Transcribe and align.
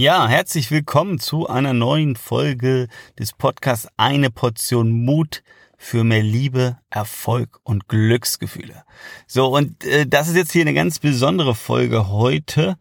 Ja, 0.00 0.28
herzlich 0.28 0.70
willkommen 0.70 1.18
zu 1.18 1.48
einer 1.48 1.72
neuen 1.72 2.14
Folge 2.14 2.86
des 3.18 3.32
Podcasts 3.32 3.88
Eine 3.96 4.30
Portion 4.30 4.92
Mut 4.92 5.42
für 5.76 6.04
mehr 6.04 6.22
Liebe, 6.22 6.78
Erfolg 6.88 7.58
und 7.64 7.88
Glücksgefühle. 7.88 8.84
So, 9.26 9.46
und 9.46 9.82
äh, 9.84 10.06
das 10.06 10.28
ist 10.28 10.36
jetzt 10.36 10.52
hier 10.52 10.62
eine 10.62 10.72
ganz 10.72 11.00
besondere 11.00 11.56
Folge 11.56 12.10
heute. 12.10 12.76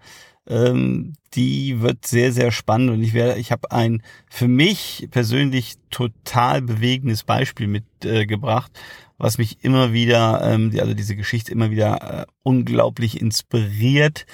Ähm, 0.47 1.13
die 1.33 1.81
wird 1.81 2.05
sehr, 2.05 2.31
sehr 2.31 2.51
spannend 2.51 2.91
und 2.91 3.01
ich 3.01 3.15
werde, 3.15 3.39
ich 3.39 3.51
habe 3.51 3.71
ein 3.71 4.03
für 4.29 4.47
mich 4.47 5.07
persönlich 5.09 5.77
total 5.89 6.61
bewegendes 6.61 7.23
Beispiel 7.23 7.65
mitgebracht, 7.65 8.71
äh, 8.75 8.79
was 9.17 9.39
mich 9.39 9.63
immer 9.63 9.91
wieder, 9.91 10.41
ähm, 10.43 10.71
also 10.79 10.93
diese 10.93 11.15
Geschichte 11.15 11.51
immer 11.51 11.71
wieder 11.71 12.25
äh, 12.27 12.31
unglaublich 12.43 13.19
inspiriert 13.19 14.27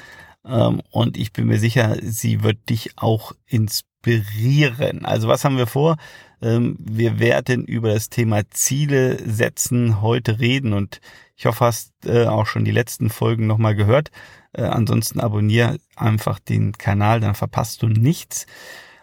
und 0.43 1.17
ich 1.17 1.31
bin 1.31 1.47
mir 1.47 1.57
sicher, 1.57 1.97
sie 2.01 2.43
wird 2.43 2.69
dich 2.69 2.91
auch 2.97 3.31
inspirieren. 3.45 5.05
Also 5.05 5.27
was 5.27 5.45
haben 5.45 5.57
wir 5.57 5.67
vor? 5.67 5.97
Ähm, 6.41 6.75
wir 6.79 7.19
werden 7.19 7.65
über 7.65 7.93
das 7.93 8.09
Thema 8.09 8.41
Ziele 8.49 9.17
setzen 9.25 10.01
heute 10.01 10.39
reden 10.39 10.73
und 10.73 10.99
ich 11.35 11.45
hoffe, 11.45 11.65
hast 11.65 11.93
äh, 12.05 12.25
auch 12.25 12.45
schon 12.45 12.65
die 12.65 12.71
letzten 12.71 13.09
Folgen 13.09 13.47
nochmal 13.47 13.75
gehört. 13.75 14.11
Äh, 14.51 14.63
ansonsten 14.63 15.19
abonniere 15.19 15.77
einfach 15.95 16.39
den 16.39 16.73
Kanal, 16.73 17.21
dann 17.21 17.35
verpasst 17.35 17.81
du 17.81 17.87
nichts. 17.87 18.45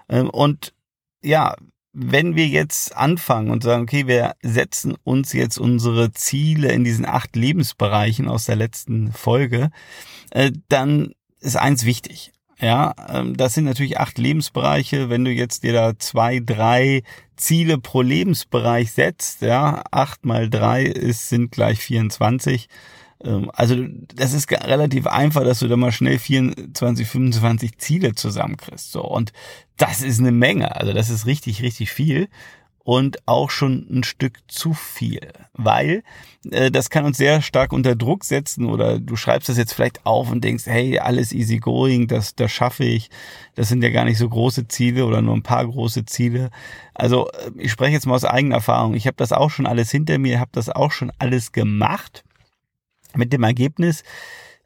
Ähm, 0.09 0.29
und 0.29 0.75
ja, 1.23 1.57
wenn 1.93 2.37
wir 2.37 2.47
jetzt 2.47 2.97
anfangen 2.97 3.51
und 3.51 3.63
sagen, 3.63 3.83
okay, 3.83 4.07
wir 4.07 4.35
setzen 4.43 4.97
uns 5.03 5.33
jetzt 5.33 5.59
unsere 5.59 6.13
Ziele 6.13 6.71
in 6.73 6.85
diesen 6.85 7.05
acht 7.05 7.35
Lebensbereichen 7.35 8.29
aus 8.29 8.45
der 8.45 8.57
letzten 8.57 9.13
Folge, 9.13 9.71
äh, 10.31 10.53
dann 10.69 11.15
ist 11.41 11.57
eins 11.57 11.85
wichtig. 11.85 12.33
Ja, 12.61 12.95
ähm, 13.09 13.37
das 13.37 13.55
sind 13.55 13.65
natürlich 13.65 13.99
acht 13.99 14.19
Lebensbereiche. 14.19 15.09
Wenn 15.09 15.25
du 15.25 15.31
jetzt 15.31 15.63
dir 15.63 15.73
da 15.73 15.99
zwei, 15.99 16.41
drei 16.41 17.03
Ziele 17.37 17.79
pro 17.79 18.03
Lebensbereich 18.03 18.93
setzt, 18.93 19.41
ja, 19.41 19.83
acht 19.91 20.27
mal 20.27 20.51
drei 20.51 20.85
ist, 20.85 21.31
sind 21.31 21.53
gleich 21.53 21.79
24. 21.81 22.69
Ähm, 23.25 23.51
also 23.55 23.77
das 24.15 24.35
ist 24.35 24.51
relativ 24.51 25.07
einfach, 25.07 25.43
dass 25.45 25.61
du 25.61 25.69
da 25.69 25.77
mal 25.77 25.93
schnell 25.93 26.19
24, 26.19 27.07
25 27.07 27.79
Ziele 27.79 28.15
zusammenkriegst. 28.15 28.93
So 28.93 29.03
und 29.05 29.33
das 29.79 30.03
ist 30.03 30.21
eine 30.21 30.33
Menge. 30.33 30.77
Also 30.77 30.93
das 30.93 31.09
ist 31.09 31.25
richtig, 31.25 31.63
richtig 31.63 31.91
viel 31.91 32.29
und 32.83 33.19
auch 33.27 33.51
schon 33.51 33.87
ein 33.91 34.05
Stück 34.05 34.39
zu 34.49 34.73
viel, 34.73 35.21
weil 35.53 36.03
äh, 36.51 36.71
das 36.71 36.89
kann 36.89 37.05
uns 37.05 37.19
sehr 37.19 37.43
stark 37.43 37.73
unter 37.73 37.95
Druck 37.95 38.25
setzen 38.25 38.67
oder 38.67 38.99
du 38.99 39.17
schreibst 39.17 39.49
das 39.49 39.59
jetzt 39.59 39.75
vielleicht 39.75 40.07
auf 40.07 40.31
und 40.31 40.43
denkst, 40.43 40.67
hey, 40.67 40.99
alles 40.99 41.33
easy 41.33 41.59
going, 41.59 42.09
das, 42.09 42.35
das 42.35 42.51
schaffe 42.51 42.85
ich, 42.85 43.11
das 43.55 43.69
sind 43.69 43.83
ja 43.83 43.91
gar 43.91 44.05
nicht 44.05 44.19
so 44.19 44.29
große 44.29 44.69
Ziele 44.69 45.05
oder 45.05 45.21
nur 45.21 45.35
ein 45.35 45.43
paar 45.43 45.67
große 45.67 46.07
Ziele. 46.07 46.51
Also 46.95 47.29
äh, 47.31 47.51
ich 47.59 47.71
spreche 47.71 47.93
jetzt 47.93 48.07
mal 48.07 48.15
aus 48.15 48.25
eigener 48.25 48.57
Erfahrung, 48.57 48.95
ich 48.95 49.07
habe 49.07 49.17
das 49.17 49.33
auch 49.33 49.51
schon 49.51 49.67
alles 49.67 49.91
hinter 49.91 50.19
mir, 50.19 50.41
habe 50.41 50.53
das 50.53 50.71
auch 50.71 50.93
schon 50.93 51.13
alles 51.19 51.53
gemacht 51.53 52.25
mit 53.15 53.33
dem 53.33 53.43
Ergebnis, 53.43 54.05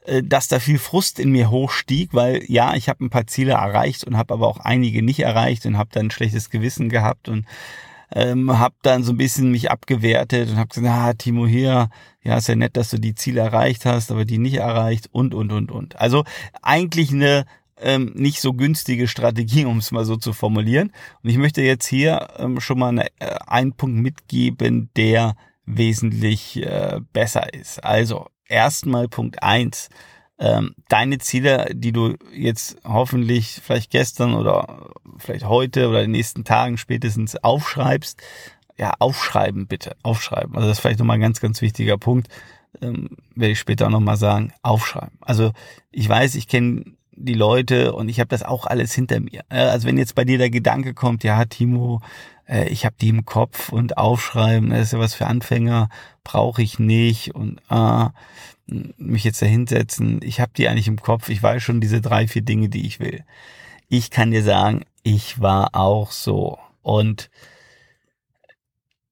äh, 0.05 0.23
dass 0.23 0.47
da 0.47 0.61
viel 0.61 0.79
Frust 0.79 1.19
in 1.19 1.33
mir 1.33 1.51
hochstieg, 1.51 2.11
weil 2.12 2.45
ja, 2.47 2.75
ich 2.75 2.89
habe 2.89 3.05
ein 3.05 3.11
paar 3.11 3.27
Ziele 3.27 3.55
erreicht 3.55 4.05
und 4.05 4.17
habe 4.17 4.35
aber 4.35 4.47
auch 4.47 4.61
einige 4.61 5.03
nicht 5.03 5.20
erreicht 5.20 5.67
und 5.67 5.79
habe 5.79 5.91
dann 5.92 6.07
ein 6.07 6.11
schlechtes 6.12 6.51
Gewissen 6.51 6.89
gehabt 6.89 7.29
und 7.29 7.45
ähm, 8.15 8.59
habe 8.59 8.77
dann 8.83 9.03
so 9.03 9.12
ein 9.12 9.19
bisschen 9.19 9.51
mich 9.51 9.70
abgewertet 9.70 10.48
und 10.48 10.57
habe 10.57 10.69
gesagt, 10.69 10.87
ah, 10.87 11.12
Timo 11.15 11.47
hier, 11.47 11.91
ja, 12.23 12.37
ist 12.37 12.48
ja 12.48 12.55
nett, 12.55 12.77
dass 12.77 12.91
du 12.91 12.98
die 12.98 13.17
Ziele 13.17 13.41
erreicht 13.41 13.84
hast, 13.84 14.12
aber 14.12 14.25
die 14.25 14.39
nicht 14.39 14.55
erreicht 14.55 15.09
und, 15.12 15.34
und, 15.34 15.51
und, 15.51 15.73
und. 15.73 15.97
Also 15.97 16.25
eigentlich 16.62 17.11
eine 17.12 17.45
ähm, 17.77 18.12
nicht 18.15 18.41
so 18.41 18.53
günstige 18.53 19.09
Strategie, 19.09 19.65
um 19.67 19.79
es 19.79 19.91
mal 19.91 20.05
so 20.05 20.17
zu 20.17 20.33
formulieren. 20.33 20.92
Und 21.23 21.31
ich 21.31 21.39
möchte 21.39 21.61
jetzt 21.62 21.87
hier 21.87 22.29
ähm, 22.39 22.61
schon 22.61 22.79
mal 22.79 22.89
eine, 22.89 23.07
äh, 23.19 23.37
einen 23.47 23.73
Punkt 23.73 23.97
mitgeben, 23.98 24.91
der 24.97 25.35
wesentlich 25.67 26.63
äh, 26.63 27.01
besser 27.13 27.52
ist. 27.52 27.83
Also 27.83 28.29
erstmal 28.46 29.08
Punkt 29.08 29.42
eins 29.42 29.89
ähm, 30.39 30.74
deine 30.89 31.18
Ziele, 31.18 31.70
die 31.72 31.92
du 31.92 32.17
jetzt 32.33 32.77
hoffentlich 32.84 33.61
vielleicht 33.62 33.90
gestern 33.90 34.34
oder 34.34 34.90
vielleicht 35.18 35.45
heute 35.46 35.89
oder 35.89 36.00
in 36.00 36.06
den 36.06 36.18
nächsten 36.18 36.45
Tagen 36.45 36.77
spätestens 36.77 37.36
aufschreibst, 37.36 38.20
ja, 38.77 38.92
aufschreiben 38.98 39.67
bitte, 39.67 39.96
aufschreiben. 40.02 40.56
Also 40.56 40.68
das 40.68 40.78
ist 40.78 40.83
vielleicht 40.83 40.98
nochmal 40.98 41.18
ein 41.18 41.22
ganz, 41.22 41.40
ganz 41.40 41.62
wichtiger 41.62 41.98
Punkt, 41.98 42.28
ähm, 42.83 43.11
werde 43.34 43.52
ich 43.52 43.61
später 43.61 43.89
nochmal 43.90 44.17
sagen, 44.17 44.52
aufschreiben. 44.62 45.18
Also 45.20 45.52
ich 45.92 46.08
weiß, 46.08 46.34
ich 46.34 46.48
kenne 46.48 46.84
die 47.17 47.35
Leute 47.35 47.92
und 47.92 48.08
ich 48.08 48.20
habe 48.20 48.29
das 48.29 48.42
auch 48.42 48.67
alles 48.67 48.92
hinter 48.95 49.20
mir. 49.20 49.45
Also 49.48 49.86
wenn 49.86 49.98
jetzt 49.98 50.14
bei 50.14 50.25
dir 50.25 50.39
der 50.39 50.51
Gedanke 50.51 50.95
kommt, 50.95 51.25
ja, 51.25 51.45
Timo, 51.45 52.01
äh, 52.48 52.69
ich 52.69 52.85
habe 52.85 52.97
die 53.01 53.08
im 53.08 53.25
Kopf 53.25 53.70
und 53.70 53.97
aufschreiben, 53.97 54.70
das 54.70 54.83
ist 54.83 54.92
ja 54.92 54.98
was 54.98 55.14
für 55.14 55.27
Anfänger, 55.27 55.89
brauche 56.23 56.63
ich 56.63 56.79
nicht 56.79 57.35
und 57.35 57.61
äh, 57.70 58.07
mich 58.67 59.25
jetzt 59.25 59.42
da 59.42 59.47
hinsetzen, 59.47 60.20
ich 60.23 60.41
habe 60.41 60.52
die 60.57 60.69
eigentlich 60.69 60.89
im 60.89 61.01
Kopf, 61.01 61.29
ich 61.29 61.42
weiß 61.42 61.63
schon 61.63 61.80
diese 61.80 62.01
drei, 62.01 62.27
vier 62.27 62.42
Dinge, 62.42 62.69
die 62.69 62.86
ich 62.86 63.01
will. 63.01 63.25
Ich 63.89 64.11
kann 64.11 64.31
dir 64.31 64.42
sagen, 64.42 64.85
ich 65.02 65.41
war 65.41 65.75
auch 65.75 66.11
so 66.11 66.58
und 66.83 67.31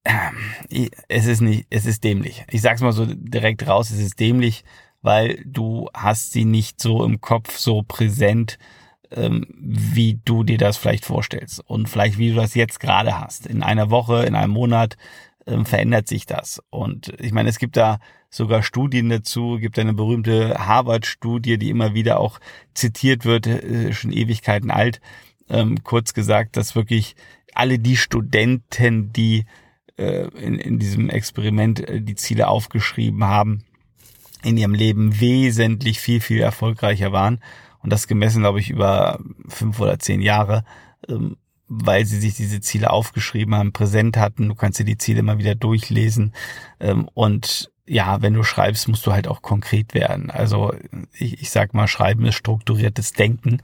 äh, 0.03 0.89
es 1.07 1.25
ist 1.27 1.41
nicht, 1.41 1.67
es 1.69 1.85
ist 1.85 2.03
dämlich. 2.03 2.45
Ich 2.49 2.61
sag's 2.61 2.81
mal 2.81 2.91
so 2.91 3.05
direkt 3.05 3.67
raus, 3.67 3.91
es 3.91 3.99
ist 3.99 4.19
dämlich, 4.19 4.63
weil 5.03 5.43
du 5.45 5.89
hast 5.93 6.31
sie 6.31 6.45
nicht 6.45 6.81
so 6.81 7.03
im 7.03 7.21
Kopf 7.21 7.57
so 7.57 7.83
präsent, 7.83 8.57
ähm, 9.11 9.45
wie 9.59 10.19
du 10.25 10.43
dir 10.43 10.57
das 10.57 10.77
vielleicht 10.77 11.05
vorstellst 11.05 11.61
und 11.67 11.87
vielleicht 11.87 12.17
wie 12.17 12.29
du 12.29 12.35
das 12.35 12.55
jetzt 12.55 12.79
gerade 12.79 13.19
hast. 13.19 13.45
In 13.45 13.61
einer 13.61 13.91
Woche, 13.91 14.23
in 14.23 14.33
einem 14.33 14.53
Monat 14.53 14.97
ähm, 15.45 15.65
verändert 15.65 16.07
sich 16.07 16.25
das. 16.25 16.61
Und 16.69 17.13
ich 17.19 17.33
meine, 17.33 17.49
es 17.49 17.59
gibt 17.59 17.77
da 17.77 17.99
sogar 18.29 18.63
Studien 18.63 19.09
dazu, 19.09 19.57
gibt 19.59 19.77
eine 19.77 19.93
berühmte 19.93 20.55
Harvard-Studie, 20.57 21.57
die 21.57 21.69
immer 21.69 21.93
wieder 21.93 22.19
auch 22.19 22.39
zitiert 22.73 23.25
wird, 23.25 23.45
äh, 23.45 23.93
schon 23.93 24.11
Ewigkeiten 24.11 24.71
alt. 24.71 25.01
Ähm, 25.49 25.83
kurz 25.83 26.13
gesagt, 26.13 26.57
dass 26.57 26.75
wirklich 26.75 27.15
alle 27.53 27.77
die 27.77 27.97
Studenten, 27.97 29.11
die 29.13 29.45
äh, 29.97 30.27
in, 30.29 30.57
in 30.57 30.79
diesem 30.79 31.09
Experiment 31.09 31.87
äh, 31.87 32.01
die 32.01 32.15
Ziele 32.15 32.47
aufgeschrieben 32.47 33.25
haben, 33.25 33.63
in 34.43 34.57
ihrem 34.57 34.73
Leben 34.73 35.19
wesentlich 35.19 35.99
viel, 35.99 36.21
viel 36.21 36.41
erfolgreicher 36.41 37.11
waren. 37.11 37.39
Und 37.81 37.91
das 37.91 38.07
gemessen, 38.07 38.41
glaube 38.41 38.59
ich, 38.59 38.69
über 38.69 39.19
fünf 39.47 39.79
oder 39.79 39.99
zehn 39.99 40.21
Jahre. 40.21 40.63
Ähm, 41.07 41.37
weil 41.67 42.05
sie 42.05 42.19
sich 42.19 42.35
diese 42.35 42.61
Ziele 42.61 42.91
aufgeschrieben 42.91 43.55
haben, 43.55 43.73
präsent 43.73 44.17
hatten. 44.17 44.49
Du 44.49 44.55
kannst 44.55 44.79
dir 44.79 44.85
die 44.85 44.97
Ziele 44.97 45.19
immer 45.19 45.37
wieder 45.37 45.55
durchlesen. 45.55 46.33
Ähm, 46.79 47.09
und 47.13 47.71
ja, 47.85 48.21
wenn 48.21 48.33
du 48.33 48.43
schreibst, 48.43 48.87
musst 48.87 49.05
du 49.05 49.11
halt 49.11 49.27
auch 49.27 49.41
konkret 49.41 49.93
werden. 49.93 50.29
Also 50.29 50.73
ich, 51.13 51.41
ich 51.41 51.49
sag 51.49 51.73
mal, 51.73 51.87
Schreiben 51.87 52.25
ist 52.25 52.35
strukturiertes 52.35 53.13
Denken 53.13 53.61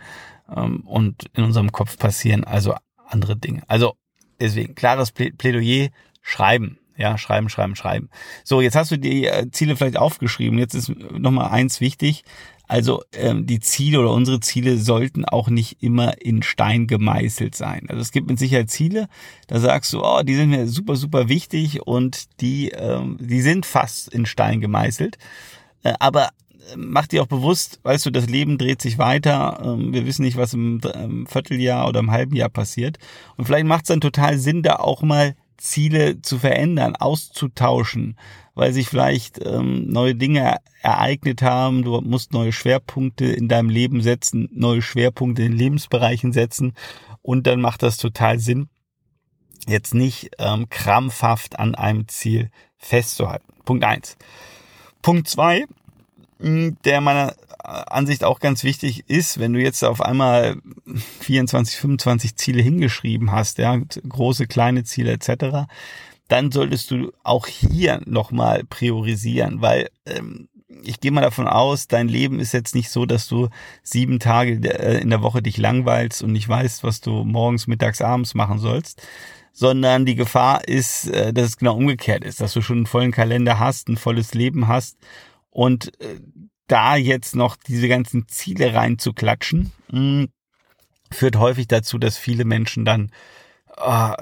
ähm, 0.53 0.81
und 0.81 1.25
in 1.34 1.44
unserem 1.44 1.72
Kopf 1.72 1.97
passieren 1.97 2.44
also 2.44 2.75
andere 3.07 3.38
Dinge. 3.38 3.63
Also 3.68 3.95
deswegen 4.39 4.75
klares 4.75 5.12
Plädoyer, 5.12 5.89
schreiben. 6.22 6.78
Ja, 6.99 7.17
schreiben, 7.17 7.47
schreiben, 7.47 7.77
schreiben. 7.77 8.09
So, 8.43 8.59
jetzt 8.59 8.75
hast 8.75 8.91
du 8.91 8.97
die 8.99 9.25
äh, 9.25 9.49
Ziele 9.51 9.77
vielleicht 9.77 9.97
aufgeschrieben. 9.97 10.59
Jetzt 10.59 10.73
ist 10.73 10.89
nochmal 10.89 11.49
eins 11.49 11.79
wichtig. 11.79 12.25
Also 12.67 13.01
ähm, 13.13 13.47
die 13.47 13.61
Ziele 13.61 14.01
oder 14.01 14.11
unsere 14.11 14.41
Ziele 14.41 14.77
sollten 14.77 15.23
auch 15.23 15.47
nicht 15.47 15.81
immer 15.81 16.21
in 16.21 16.43
Stein 16.43 16.88
gemeißelt 16.88 17.55
sein. 17.55 17.85
Also 17.88 18.01
es 18.01 18.11
gibt 18.11 18.29
mit 18.29 18.38
Sicherheit 18.38 18.69
Ziele, 18.69 19.07
da 19.47 19.61
sagst 19.61 19.93
du, 19.93 20.03
oh, 20.03 20.23
die 20.23 20.35
sind 20.35 20.49
mir 20.49 20.67
super, 20.67 20.97
super 20.97 21.29
wichtig 21.29 21.81
und 21.88 22.25
die, 22.41 22.69
ähm, 22.71 23.17
die 23.21 23.41
sind 23.41 23.65
fast 23.65 24.09
in 24.09 24.25
Stein 24.25 24.59
gemeißelt. 24.59 25.17
Äh, 25.83 25.93
aber 25.99 26.25
äh, 26.25 26.75
mach 26.75 27.07
dir 27.07 27.23
auch 27.23 27.27
bewusst, 27.27 27.79
weißt 27.83 28.07
du, 28.07 28.11
das 28.11 28.27
Leben 28.27 28.57
dreht 28.57 28.81
sich 28.81 28.97
weiter. 28.97 29.61
Ähm, 29.63 29.93
wir 29.93 30.05
wissen 30.05 30.23
nicht, 30.23 30.35
was 30.35 30.53
im, 30.53 30.81
im 31.01 31.27
Vierteljahr 31.27 31.88
oder 31.88 32.01
im 32.01 32.12
halben 32.12 32.35
Jahr 32.35 32.50
passiert. 32.50 33.00
Und 33.38 33.45
vielleicht 33.45 33.68
macht 33.68 33.85
es 33.85 33.88
dann 33.88 34.01
total 34.01 34.38
Sinn, 34.38 34.63
da 34.63 34.75
auch 34.75 35.01
mal 35.01 35.35
Ziele 35.59 36.21
zu 36.21 36.39
verändern, 36.39 36.95
auszutauschen, 36.95 38.17
weil 38.56 38.73
sich 38.73 38.88
vielleicht 38.88 39.39
ähm, 39.45 39.88
neue 39.88 40.15
Dinge 40.15 40.57
ereignet 40.81 41.41
haben, 41.41 41.83
du 41.83 42.00
musst 42.01 42.33
neue 42.33 42.51
Schwerpunkte 42.51 43.25
in 43.25 43.47
deinem 43.47 43.69
Leben 43.69 44.01
setzen, 44.01 44.50
neue 44.51 44.81
Schwerpunkte 44.81 45.44
in 45.44 45.53
Lebensbereichen 45.53 46.33
setzen 46.33 46.73
und 47.21 47.47
dann 47.47 47.61
macht 47.61 47.83
das 47.83 47.97
total 47.97 48.39
Sinn, 48.39 48.69
jetzt 49.67 49.94
nicht 49.94 50.31
ähm, 50.39 50.69
krampfhaft 50.69 51.59
an 51.59 51.75
einem 51.75 52.07
Ziel 52.07 52.50
festzuhalten. 52.77 53.53
Punkt 53.65 53.83
eins. 53.83 54.17
Punkt 55.01 55.27
zwei, 55.27 55.65
der 56.39 57.01
meiner 57.01 57.36
Ansicht 57.63 58.24
auch 58.24 58.39
ganz 58.39 58.63
wichtig 58.63 59.03
ist, 59.09 59.39
wenn 59.39 59.53
du 59.53 59.62
jetzt 59.62 59.83
auf 59.83 60.01
einmal 60.01 60.57
24, 61.21 61.77
25 61.77 62.36
Ziele 62.36 62.62
hingeschrieben 62.62 63.31
hast, 63.31 63.57
ja, 63.57 63.77
große, 64.07 64.47
kleine 64.47 64.83
Ziele 64.83 65.12
etc., 65.12 65.68
dann 66.30 66.51
solltest 66.51 66.91
du 66.91 67.12
auch 67.24 67.47
hier 67.47 68.01
nochmal 68.06 68.63
priorisieren, 68.63 69.62
weil 69.62 69.89
ähm, 70.06 70.47
ich 70.83 71.00
gehe 71.00 71.12
mal 71.12 71.21
davon 71.21 71.47
aus, 71.47 71.88
dein 71.88 72.07
Leben 72.07 72.39
ist 72.39 72.53
jetzt 72.53 72.75
nicht 72.75 72.91
so, 72.91 73.06
dass 73.06 73.27
du 73.27 73.50
sieben 73.83 74.19
Tage 74.19 74.53
äh, 74.69 75.01
in 75.01 75.09
der 75.09 75.24
Woche 75.24 75.41
dich 75.41 75.57
langweilst 75.57 76.21
und 76.24 76.31
nicht 76.31 76.47
weißt, 76.47 76.83
was 76.83 77.01
du 77.01 77.24
morgens, 77.24 77.68
mittags, 77.68 78.01
abends 78.01 78.36
machen 78.36 78.59
sollst, 78.59 79.01
sondern 79.51 80.06
die 80.06 80.15
Gefahr 80.15 80.68
ist, 80.68 81.09
äh, 81.09 81.33
dass 81.33 81.47
es 81.47 81.57
genau 81.57 81.75
umgekehrt 81.75 82.24
ist, 82.24 82.39
dass 82.39 82.53
du 82.53 82.62
schon 82.62 82.77
einen 82.77 82.86
vollen 82.86 83.12
Kalender 83.12 83.59
hast, 83.59 83.89
ein 83.89 83.97
volles 83.97 84.33
Leben 84.36 84.68
hast 84.68 84.97
und 85.50 86.00
äh, 86.01 86.19
da 86.68 86.96
jetzt 86.96 87.36
noch 87.36 87.56
diese 87.56 87.88
ganzen 87.88 88.28
Ziele 88.28 88.74
reinzuklatschen, 88.74 89.72
hm, 89.90 90.30
führt 91.12 91.38
häufig 91.38 91.68
dazu, 91.68 91.98
dass 91.98 92.18
viele 92.18 92.46
Menschen 92.46 92.86
dann 92.86 93.12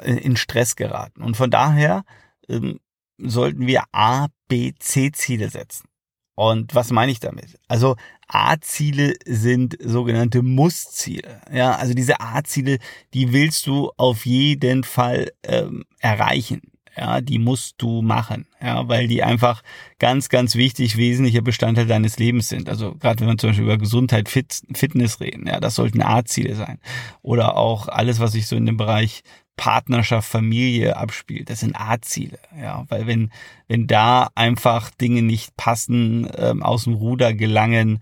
in 0.05 0.37
Stress 0.37 0.75
geraten. 0.75 1.23
Und 1.23 1.35
von 1.35 1.49
daher 1.49 2.03
ähm, 2.47 2.79
sollten 3.17 3.65
wir 3.65 3.83
A, 3.91 4.27
B, 4.47 4.73
C 4.77 5.11
Ziele 5.11 5.49
setzen. 5.49 5.87
Und 6.35 6.75
was 6.75 6.91
meine 6.91 7.11
ich 7.11 7.19
damit? 7.19 7.57
Also 7.67 7.95
A-Ziele 8.27 9.15
sind 9.25 9.75
sogenannte 9.79 10.43
Muss-Ziele. 10.43 11.41
Ja, 11.51 11.75
also 11.77 11.95
diese 11.95 12.19
A-Ziele, 12.19 12.77
die 13.15 13.33
willst 13.33 13.65
du 13.65 13.91
auf 13.97 14.27
jeden 14.27 14.83
Fall 14.83 15.31
ähm, 15.41 15.85
erreichen. 15.97 16.61
Ja, 16.97 17.21
die 17.21 17.37
musst 17.37 17.75
du 17.77 18.01
machen. 18.01 18.47
Ja, 18.61 18.87
weil 18.87 19.07
die 19.07 19.21
einfach 19.21 19.61
ganz, 19.99 20.29
ganz 20.29 20.55
wichtig, 20.55 20.97
wesentlicher 20.97 21.41
Bestandteil 21.41 21.85
deines 21.85 22.17
Lebens 22.17 22.49
sind. 22.49 22.69
Also 22.69 22.95
gerade 22.95 23.19
wenn 23.19 23.27
wir 23.27 23.37
zum 23.37 23.51
Beispiel 23.51 23.65
über 23.65 23.77
Gesundheit, 23.77 24.29
Fit, 24.29 24.61
Fitness 24.73 25.19
reden, 25.19 25.47
ja, 25.47 25.59
das 25.59 25.75
sollten 25.75 26.01
A-Ziele 26.01 26.55
sein. 26.55 26.79
Oder 27.21 27.55
auch 27.55 27.87
alles, 27.87 28.19
was 28.19 28.31
sich 28.31 28.47
so 28.47 28.55
in 28.55 28.65
dem 28.65 28.77
Bereich 28.77 29.23
Partnerschaft, 29.57 30.29
Familie 30.29 30.97
abspielt. 30.97 31.49
Das 31.49 31.59
sind 31.59 31.75
A-Ziele, 31.75 32.39
ja, 32.59 32.85
weil 32.89 33.07
wenn 33.07 33.31
wenn 33.67 33.87
da 33.87 34.29
einfach 34.35 34.91
Dinge 34.91 35.23
nicht 35.23 35.57
passen, 35.57 36.29
ähm, 36.37 36.63
aus 36.63 36.85
dem 36.85 36.93
Ruder 36.93 37.33
gelangen, 37.33 37.99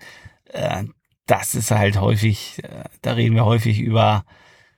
äh, 0.51 0.83
das 1.25 1.55
ist 1.55 1.71
halt 1.71 1.99
häufig, 1.99 2.61
äh, 2.63 2.83
da 3.01 3.13
reden 3.13 3.35
wir 3.35 3.45
häufig 3.45 3.79
über, 3.79 4.25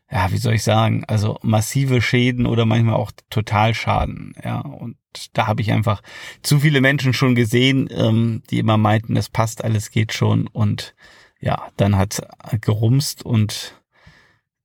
ja, 0.09 0.31
wie 0.31 0.38
soll 0.38 0.54
ich 0.54 0.63
sagen, 0.63 1.04
also 1.07 1.38
massive 1.42 2.01
Schäden 2.01 2.45
oder 2.45 2.65
manchmal 2.65 2.95
auch 2.95 3.12
Totalschaden, 3.30 4.36
ja, 4.44 4.59
und 4.62 4.98
da 5.33 5.48
habe 5.48 5.62
ich 5.62 5.71
einfach 5.71 6.01
zu 6.44 6.59
viele 6.59 6.80
Menschen 6.80 7.13
schon 7.13 7.36
gesehen, 7.36 7.89
ähm, 7.92 8.44
die 8.50 8.59
immer 8.59 8.77
meinten, 8.77 9.18
es 9.18 9.30
passt, 9.30 9.63
alles 9.63 9.89
geht 9.92 10.13
schon 10.13 10.48
und 10.48 10.95
ja, 11.39 11.68
dann 11.77 11.98
hat 11.98 12.21
gerumst 12.62 13.24
und 13.24 13.81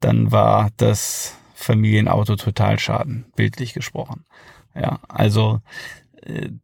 dann 0.01 0.33
war 0.33 0.71
das 0.77 1.37
Familienauto 1.55 2.37
Totalschaden, 2.37 3.27
bildlich 3.37 3.73
gesprochen. 3.73 4.25
Ja, 4.75 5.01
also 5.09 5.61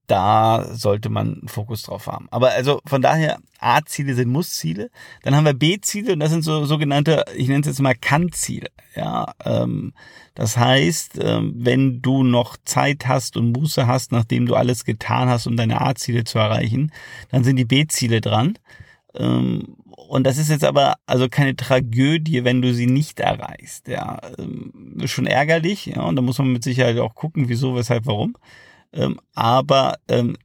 da 0.06 0.64
sollte 0.74 1.08
man 1.08 1.42
Fokus 1.46 1.82
drauf 1.82 2.06
haben. 2.06 2.28
Aber 2.30 2.50
also 2.50 2.80
von 2.86 3.02
daher, 3.02 3.38
A-Ziele 3.58 4.14
sind 4.14 4.30
Muss-Ziele. 4.30 4.90
Dann 5.22 5.34
haben 5.34 5.44
wir 5.44 5.54
B-Ziele 5.54 6.12
und 6.12 6.20
das 6.20 6.30
sind 6.30 6.42
so 6.42 6.64
sogenannte, 6.64 7.24
ich 7.34 7.48
nenne 7.48 7.60
es 7.60 7.66
jetzt 7.66 7.80
mal 7.80 7.94
Kann-Ziele. 7.94 8.68
Ja, 8.94 9.32
ähm, 9.44 9.92
das 10.34 10.56
heißt, 10.56 11.18
ähm, 11.20 11.54
wenn 11.56 12.00
du 12.00 12.22
noch 12.22 12.56
Zeit 12.64 13.08
hast 13.08 13.36
und 13.36 13.52
Muße 13.52 13.86
hast, 13.86 14.12
nachdem 14.12 14.46
du 14.46 14.54
alles 14.54 14.84
getan 14.84 15.28
hast, 15.28 15.46
um 15.46 15.56
deine 15.56 15.80
A-Ziele 15.80 16.24
zu 16.24 16.38
erreichen, 16.38 16.92
dann 17.30 17.42
sind 17.42 17.56
die 17.56 17.64
B-Ziele 17.64 18.20
dran. 18.20 18.58
Ähm, 19.14 19.76
und 20.08 20.24
das 20.24 20.38
ist 20.38 20.48
jetzt 20.48 20.64
aber 20.64 20.94
also 21.06 21.28
keine 21.28 21.56
Tragödie, 21.56 22.44
wenn 22.44 22.62
du 22.62 22.72
sie 22.72 22.86
nicht 22.86 23.18
erreichst. 23.20 23.88
Ja, 23.88 24.20
ähm, 24.38 25.02
schon 25.06 25.26
ärgerlich. 25.26 25.86
Ja, 25.86 26.02
und 26.02 26.16
da 26.16 26.22
muss 26.22 26.38
man 26.38 26.52
mit 26.52 26.62
Sicherheit 26.62 26.98
auch 26.98 27.14
gucken, 27.14 27.48
wieso, 27.48 27.74
weshalb, 27.74 28.06
warum. 28.06 28.36
Ähm, 28.92 29.20
aber 29.34 29.98
ähm, 30.08 30.36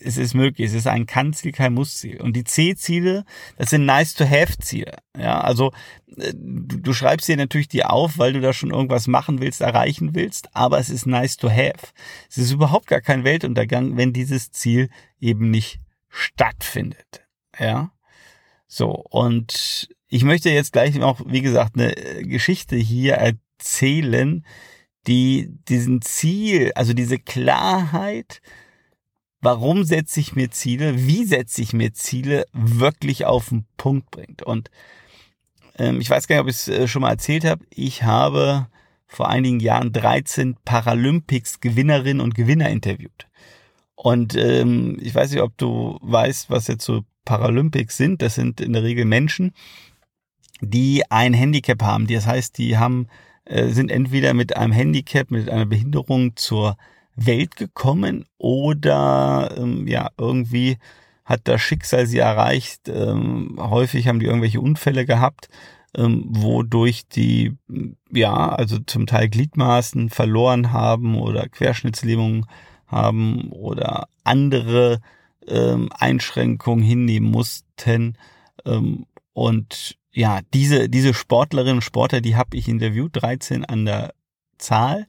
es 0.00 0.16
ist 0.16 0.34
möglich. 0.34 0.68
Es 0.68 0.74
ist 0.74 0.86
ein 0.86 1.06
Kann-Ziel, 1.06 1.52
kein 1.52 1.74
Muss-Ziel. 1.74 2.20
Und 2.20 2.34
die 2.34 2.44
C-Ziele, 2.44 3.24
das 3.58 3.70
sind 3.70 3.84
Nice-to-Have-Ziele. 3.84 4.96
Ja, 5.16 5.40
also 5.40 5.72
äh, 6.16 6.32
du, 6.34 6.78
du 6.78 6.92
schreibst 6.92 7.28
dir 7.28 7.36
natürlich 7.36 7.68
die 7.68 7.84
auf, 7.84 8.18
weil 8.18 8.32
du 8.32 8.40
da 8.40 8.52
schon 8.52 8.70
irgendwas 8.70 9.06
machen 9.06 9.40
willst, 9.40 9.60
erreichen 9.60 10.14
willst. 10.14 10.54
Aber 10.54 10.78
es 10.78 10.88
ist 10.88 11.06
Nice-to-Have. 11.06 11.92
Es 12.30 12.38
ist 12.38 12.52
überhaupt 12.52 12.86
gar 12.86 13.02
kein 13.02 13.24
Weltuntergang, 13.24 13.96
wenn 13.96 14.12
dieses 14.12 14.50
Ziel 14.52 14.88
eben 15.20 15.50
nicht 15.50 15.80
stattfindet. 16.08 17.26
Ja. 17.58 17.92
So, 18.66 18.90
und 18.90 19.88
ich 20.08 20.24
möchte 20.24 20.50
jetzt 20.50 20.72
gleich 20.72 21.00
auch, 21.02 21.20
wie 21.26 21.42
gesagt, 21.42 21.76
eine 21.76 21.94
Geschichte 22.22 22.76
hier 22.76 23.14
erzählen, 23.14 24.44
die 25.06 25.50
diesen 25.68 26.02
Ziel, 26.02 26.72
also 26.74 26.92
diese 26.92 27.18
Klarheit, 27.18 28.40
warum 29.40 29.84
setze 29.84 30.20
ich 30.20 30.34
mir 30.34 30.50
Ziele, 30.50 31.06
wie 31.06 31.24
setze 31.24 31.62
ich 31.62 31.72
mir 31.72 31.92
Ziele, 31.92 32.46
wirklich 32.52 33.24
auf 33.24 33.50
den 33.50 33.66
Punkt 33.76 34.10
bringt. 34.10 34.42
Und 34.42 34.70
ähm, 35.78 36.00
ich 36.00 36.10
weiß 36.10 36.26
gar 36.26 36.36
nicht, 36.36 36.42
ob 36.42 36.48
ich 36.48 36.56
es 36.56 36.68
äh, 36.68 36.88
schon 36.88 37.02
mal 37.02 37.10
erzählt 37.10 37.44
habe, 37.44 37.64
ich 37.70 38.02
habe 38.02 38.68
vor 39.06 39.28
einigen 39.28 39.60
Jahren 39.60 39.92
13 39.92 40.56
Paralympics-Gewinnerinnen 40.64 42.20
und 42.20 42.34
Gewinner 42.34 42.70
interviewt. 42.70 43.28
Und 43.94 44.34
ähm, 44.36 44.98
ich 45.00 45.14
weiß 45.14 45.30
nicht, 45.30 45.42
ob 45.42 45.56
du 45.56 45.98
weißt, 46.02 46.50
was 46.50 46.66
jetzt 46.66 46.84
so 46.84 47.04
Paralympics 47.24 47.96
sind. 47.96 48.22
Das 48.22 48.34
sind 48.34 48.60
in 48.60 48.72
der 48.72 48.82
Regel 48.82 49.04
Menschen, 49.04 49.52
die 50.60 51.02
ein 51.10 51.34
Handicap 51.34 51.82
haben. 51.82 52.06
Das 52.06 52.26
heißt, 52.26 52.58
die 52.58 52.78
haben, 52.78 53.08
sind 53.48 53.90
entweder 53.90 54.34
mit 54.34 54.56
einem 54.56 54.72
Handicap, 54.72 55.30
mit 55.30 55.48
einer 55.48 55.66
Behinderung 55.66 56.36
zur 56.36 56.76
Welt 57.16 57.56
gekommen 57.56 58.24
oder 58.38 59.54
ähm, 59.56 59.86
ja 59.86 60.10
irgendwie 60.18 60.78
hat 61.24 61.42
das 61.44 61.60
Schicksal 61.60 62.06
sie 62.06 62.18
erreicht. 62.18 62.88
Ähm, 62.88 63.56
häufig 63.58 64.06
haben 64.06 64.20
die 64.20 64.26
irgendwelche 64.26 64.60
Unfälle 64.60 65.06
gehabt, 65.06 65.48
ähm, 65.96 66.24
wodurch 66.28 67.08
die 67.08 67.56
ja 68.12 68.50
also 68.50 68.78
zum 68.78 69.06
Teil 69.06 69.28
Gliedmaßen 69.28 70.10
verloren 70.10 70.72
haben 70.72 71.18
oder 71.18 71.48
Querschnittslähmungen 71.48 72.46
haben 72.86 73.50
oder 73.50 74.08
andere 74.22 75.00
ähm, 75.48 75.88
Einschränkungen 75.98 76.84
hinnehmen 76.84 77.30
mussten. 77.30 78.16
Ähm, 78.64 79.06
und 79.32 79.96
ja, 80.16 80.40
diese, 80.54 80.88
diese 80.88 81.12
Sportlerinnen 81.12 81.76
und 81.76 81.82
Sportler, 81.82 82.22
die 82.22 82.36
habe 82.36 82.56
ich 82.56 82.68
interviewt, 82.68 83.10
13 83.14 83.66
an 83.66 83.84
der 83.84 84.14
Zahl. 84.56 85.06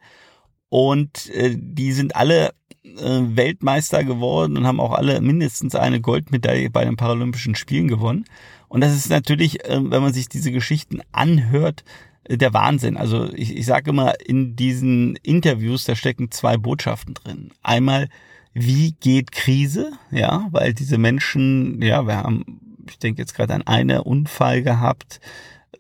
Und 0.68 1.30
äh, 1.30 1.56
die 1.58 1.94
sind 1.94 2.18
alle 2.18 2.50
äh, 2.84 3.22
Weltmeister 3.22 4.04
geworden 4.04 4.58
und 4.58 4.68
haben 4.68 4.82
auch 4.82 4.92
alle 4.92 5.22
mindestens 5.22 5.76
eine 5.76 6.02
Goldmedaille 6.02 6.70
bei 6.70 6.84
den 6.84 6.98
Paralympischen 6.98 7.56
Spielen 7.56 7.88
gewonnen. 7.88 8.26
Und 8.68 8.82
das 8.82 8.94
ist 8.94 9.10
natürlich, 9.10 9.64
äh, 9.64 9.80
wenn 9.82 10.02
man 10.02 10.12
sich 10.12 10.28
diese 10.28 10.52
Geschichten 10.52 11.00
anhört, 11.14 11.86
äh, 12.26 12.38
der 12.38 12.54
Wahnsinn. 12.54 12.98
Also 12.98 13.32
ich, 13.34 13.56
ich 13.56 13.66
sage 13.66 13.92
immer, 13.92 14.20
in 14.20 14.58
diesen 14.58 15.16
Interviews, 15.24 15.86
da 15.86 15.96
stecken 15.96 16.32
zwei 16.32 16.58
Botschaften 16.58 17.14
drin. 17.14 17.52
Einmal 17.64 18.10
wie 18.54 18.92
geht 18.92 19.32
Krise? 19.32 19.94
Ja, 20.12 20.48
weil 20.52 20.74
diese 20.74 20.98
Menschen, 20.98 21.82
ja, 21.82 22.06
wir 22.08 22.18
haben, 22.18 22.67
ich 22.90 23.00
denke 23.00 23.22
jetzt 23.22 23.36
gerade 23.36 23.54
an 23.54 23.64
einen 23.64 24.00
Unfall 24.00 24.62
gehabt, 24.62 25.20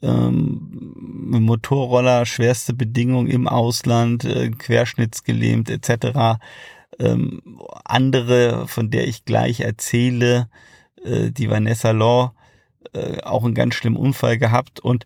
ähm, 0.01 0.93
Motorroller, 1.29 2.25
schwerste 2.25 2.73
Bedingungen 2.73 3.27
im 3.27 3.47
Ausland, 3.47 4.25
äh, 4.25 4.49
querschnittsgelähmt 4.49 5.69
etc. 5.69 6.39
Ähm, 6.99 7.41
andere, 7.85 8.67
von 8.67 8.89
der 8.89 9.07
ich 9.07 9.25
gleich 9.25 9.61
erzähle, 9.61 10.49
äh, 11.03 11.31
die 11.31 11.49
Vanessa 11.49 11.91
Law, 11.91 12.33
äh, 12.93 13.21
auch 13.21 13.43
einen 13.43 13.55
ganz 13.55 13.75
schlimmen 13.75 13.97
Unfall 13.97 14.37
gehabt 14.37 14.79
und 14.79 15.05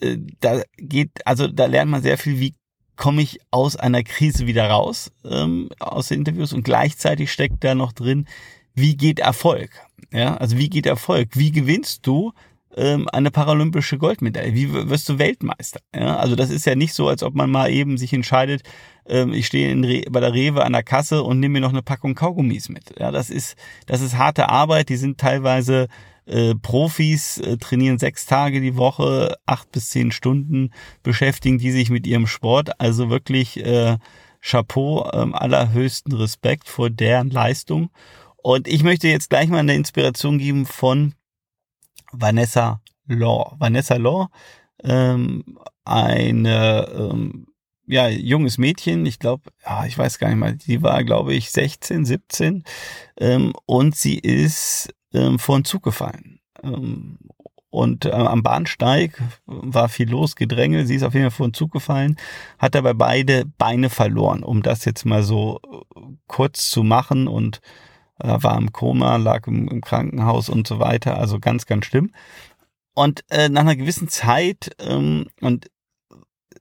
äh, 0.00 0.18
da 0.40 0.62
geht, 0.76 1.10
also 1.26 1.46
da 1.46 1.66
lernt 1.66 1.90
man 1.90 2.02
sehr 2.02 2.18
viel, 2.18 2.38
wie 2.38 2.54
komme 2.96 3.22
ich 3.22 3.40
aus 3.50 3.76
einer 3.76 4.02
Krise 4.02 4.46
wieder 4.46 4.68
raus 4.68 5.10
ähm, 5.24 5.70
aus 5.78 6.08
den 6.08 6.18
Interviews 6.18 6.52
und 6.52 6.64
gleichzeitig 6.64 7.32
steckt 7.32 7.64
da 7.64 7.74
noch 7.74 7.92
drin, 7.92 8.26
wie 8.74 8.96
geht 8.96 9.18
Erfolg? 9.18 9.70
Ja, 10.12 10.36
also 10.36 10.58
wie 10.58 10.68
geht 10.68 10.86
Erfolg? 10.86 11.30
Wie 11.34 11.52
gewinnst 11.52 12.06
du 12.06 12.32
ähm, 12.76 13.08
eine 13.12 13.30
paralympische 13.30 13.98
Goldmedaille? 13.98 14.54
Wie 14.54 14.72
wirst 14.72 15.08
du 15.08 15.18
Weltmeister? 15.18 15.80
Ja, 15.94 16.16
also 16.16 16.36
das 16.36 16.50
ist 16.50 16.66
ja 16.66 16.74
nicht 16.74 16.94
so, 16.94 17.08
als 17.08 17.22
ob 17.22 17.34
man 17.34 17.50
mal 17.50 17.70
eben 17.70 17.98
sich 17.98 18.12
entscheidet, 18.12 18.62
ähm, 19.06 19.32
ich 19.32 19.46
stehe 19.46 19.70
in 19.70 19.82
bei 20.10 20.20
der 20.20 20.34
Rewe 20.34 20.64
an 20.64 20.72
der 20.72 20.82
Kasse 20.82 21.22
und 21.22 21.40
nehme 21.40 21.54
mir 21.54 21.60
noch 21.60 21.70
eine 21.72 21.82
Packung 21.82 22.14
Kaugummis 22.14 22.68
mit. 22.68 22.98
Ja, 22.98 23.10
das 23.10 23.30
ist 23.30 23.56
das 23.86 24.00
ist 24.00 24.16
harte 24.16 24.48
Arbeit. 24.48 24.88
Die 24.88 24.96
sind 24.96 25.18
teilweise 25.18 25.88
äh, 26.26 26.54
Profis 26.54 27.38
äh, 27.38 27.56
trainieren 27.56 27.98
sechs 27.98 28.26
Tage 28.26 28.60
die 28.60 28.76
Woche, 28.76 29.36
acht 29.46 29.72
bis 29.72 29.90
zehn 29.90 30.12
Stunden, 30.12 30.70
beschäftigen 31.02 31.58
die 31.58 31.72
sich 31.72 31.90
mit 31.90 32.06
ihrem 32.06 32.26
Sport. 32.26 32.80
Also 32.80 33.10
wirklich 33.10 33.64
äh, 33.64 33.98
Chapeau, 34.40 35.10
ähm, 35.12 35.34
allerhöchsten 35.34 36.12
Respekt 36.12 36.68
vor 36.68 36.88
deren 36.88 37.30
Leistung. 37.30 37.90
Und 38.42 38.68
ich 38.68 38.82
möchte 38.82 39.08
jetzt 39.08 39.30
gleich 39.30 39.48
mal 39.48 39.58
eine 39.58 39.74
Inspiration 39.74 40.38
geben 40.38 40.66
von 40.66 41.14
Vanessa 42.12 42.80
Law. 43.06 43.56
Vanessa 43.58 43.96
Law, 43.96 44.28
ähm, 44.82 45.58
eine 45.84 46.88
ähm, 46.94 47.46
ja, 47.86 48.08
junges 48.08 48.56
Mädchen, 48.56 49.04
ich 49.04 49.18
glaube, 49.18 49.50
ja, 49.64 49.84
ich 49.84 49.98
weiß 49.98 50.18
gar 50.18 50.28
nicht 50.28 50.38
mal, 50.38 50.54
die 50.54 50.80
war, 50.82 51.02
glaube 51.02 51.34
ich, 51.34 51.50
16, 51.50 52.04
17 52.04 52.64
ähm, 53.18 53.52
und 53.66 53.96
sie 53.96 54.16
ist 54.16 54.94
ähm, 55.12 55.38
vor 55.40 55.58
den 55.58 55.64
Zug 55.64 55.82
gefallen. 55.82 56.40
Ähm, 56.62 57.18
und 57.70 58.04
äh, 58.04 58.10
am 58.10 58.42
Bahnsteig 58.42 59.20
war 59.46 59.88
viel 59.88 60.10
los, 60.10 60.34
Gedränge. 60.34 60.86
Sie 60.86 60.96
ist 60.96 61.04
auf 61.04 61.14
jeden 61.14 61.30
Fall 61.30 61.36
vor 61.36 61.48
den 61.48 61.54
Zug 61.54 61.72
gefallen, 61.72 62.16
hat 62.58 62.74
dabei 62.74 62.94
beide 62.94 63.44
Beine 63.58 63.90
verloren, 63.90 64.42
um 64.42 64.62
das 64.62 64.84
jetzt 64.84 65.04
mal 65.04 65.22
so 65.22 65.60
äh, 65.64 66.00
kurz 66.26 66.70
zu 66.70 66.82
machen 66.82 67.28
und 67.28 67.60
war 68.22 68.56
im 68.58 68.72
Koma, 68.72 69.16
lag 69.16 69.46
im, 69.46 69.68
im, 69.68 69.80
Krankenhaus 69.80 70.48
und 70.48 70.66
so 70.66 70.78
weiter. 70.78 71.18
Also 71.18 71.38
ganz, 71.38 71.66
ganz 71.66 71.86
schlimm. 71.86 72.12
Und 72.94 73.24
äh, 73.30 73.48
nach 73.48 73.62
einer 73.62 73.76
gewissen 73.76 74.08
Zeit 74.08 74.70
ähm, 74.80 75.28
und 75.40 75.70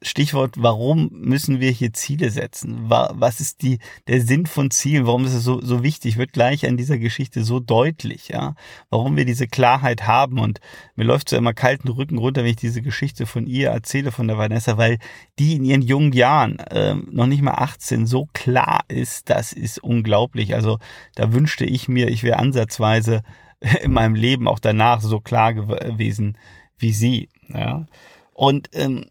Stichwort, 0.01 0.55
warum 0.57 1.09
müssen 1.11 1.59
wir 1.59 1.71
hier 1.71 1.91
Ziele 1.91 2.29
setzen? 2.29 2.89
Was 2.89 3.41
ist 3.41 3.61
die, 3.61 3.79
der 4.07 4.21
Sinn 4.21 4.45
von 4.45 4.71
Zielen? 4.71 5.05
Warum 5.05 5.25
ist 5.25 5.33
es 5.33 5.43
so, 5.43 5.59
so 5.59 5.83
wichtig? 5.83 6.17
Wird 6.17 6.31
gleich 6.31 6.65
an 6.65 6.77
dieser 6.77 6.97
Geschichte 6.97 7.43
so 7.43 7.59
deutlich, 7.59 8.29
ja? 8.29 8.55
Warum 8.89 9.17
wir 9.17 9.25
diese 9.25 9.47
Klarheit 9.47 10.07
haben 10.07 10.39
und 10.39 10.61
mir 10.95 11.03
läuft 11.03 11.27
so 11.27 11.35
immer 11.35 11.53
kalten 11.53 11.89
Rücken 11.89 12.17
runter, 12.17 12.43
wenn 12.43 12.51
ich 12.51 12.55
diese 12.55 12.81
Geschichte 12.81 13.25
von 13.25 13.45
ihr 13.45 13.71
erzähle, 13.71 14.13
von 14.13 14.29
der 14.29 14.37
Vanessa, 14.37 14.77
weil 14.77 14.99
die 15.37 15.55
in 15.55 15.65
ihren 15.65 15.81
jungen 15.81 16.13
Jahren, 16.13 16.59
äh, 16.59 16.95
noch 16.95 17.27
nicht 17.27 17.41
mal 17.41 17.55
18, 17.55 18.07
so 18.07 18.29
klar 18.31 18.85
ist, 18.87 19.29
das 19.29 19.51
ist 19.51 19.83
unglaublich. 19.83 20.55
Also 20.55 20.79
da 21.15 21.33
wünschte 21.33 21.65
ich 21.65 21.89
mir, 21.89 22.07
ich 22.07 22.23
wäre 22.23 22.39
ansatzweise 22.39 23.21
in 23.81 23.91
meinem 23.91 24.15
Leben 24.15 24.47
auch 24.47 24.59
danach 24.59 25.01
so 25.01 25.19
klar 25.19 25.53
gewesen 25.53 26.37
wie 26.77 26.93
sie, 26.93 27.27
ja? 27.49 27.85
Und 28.33 28.69
ähm, 28.71 29.03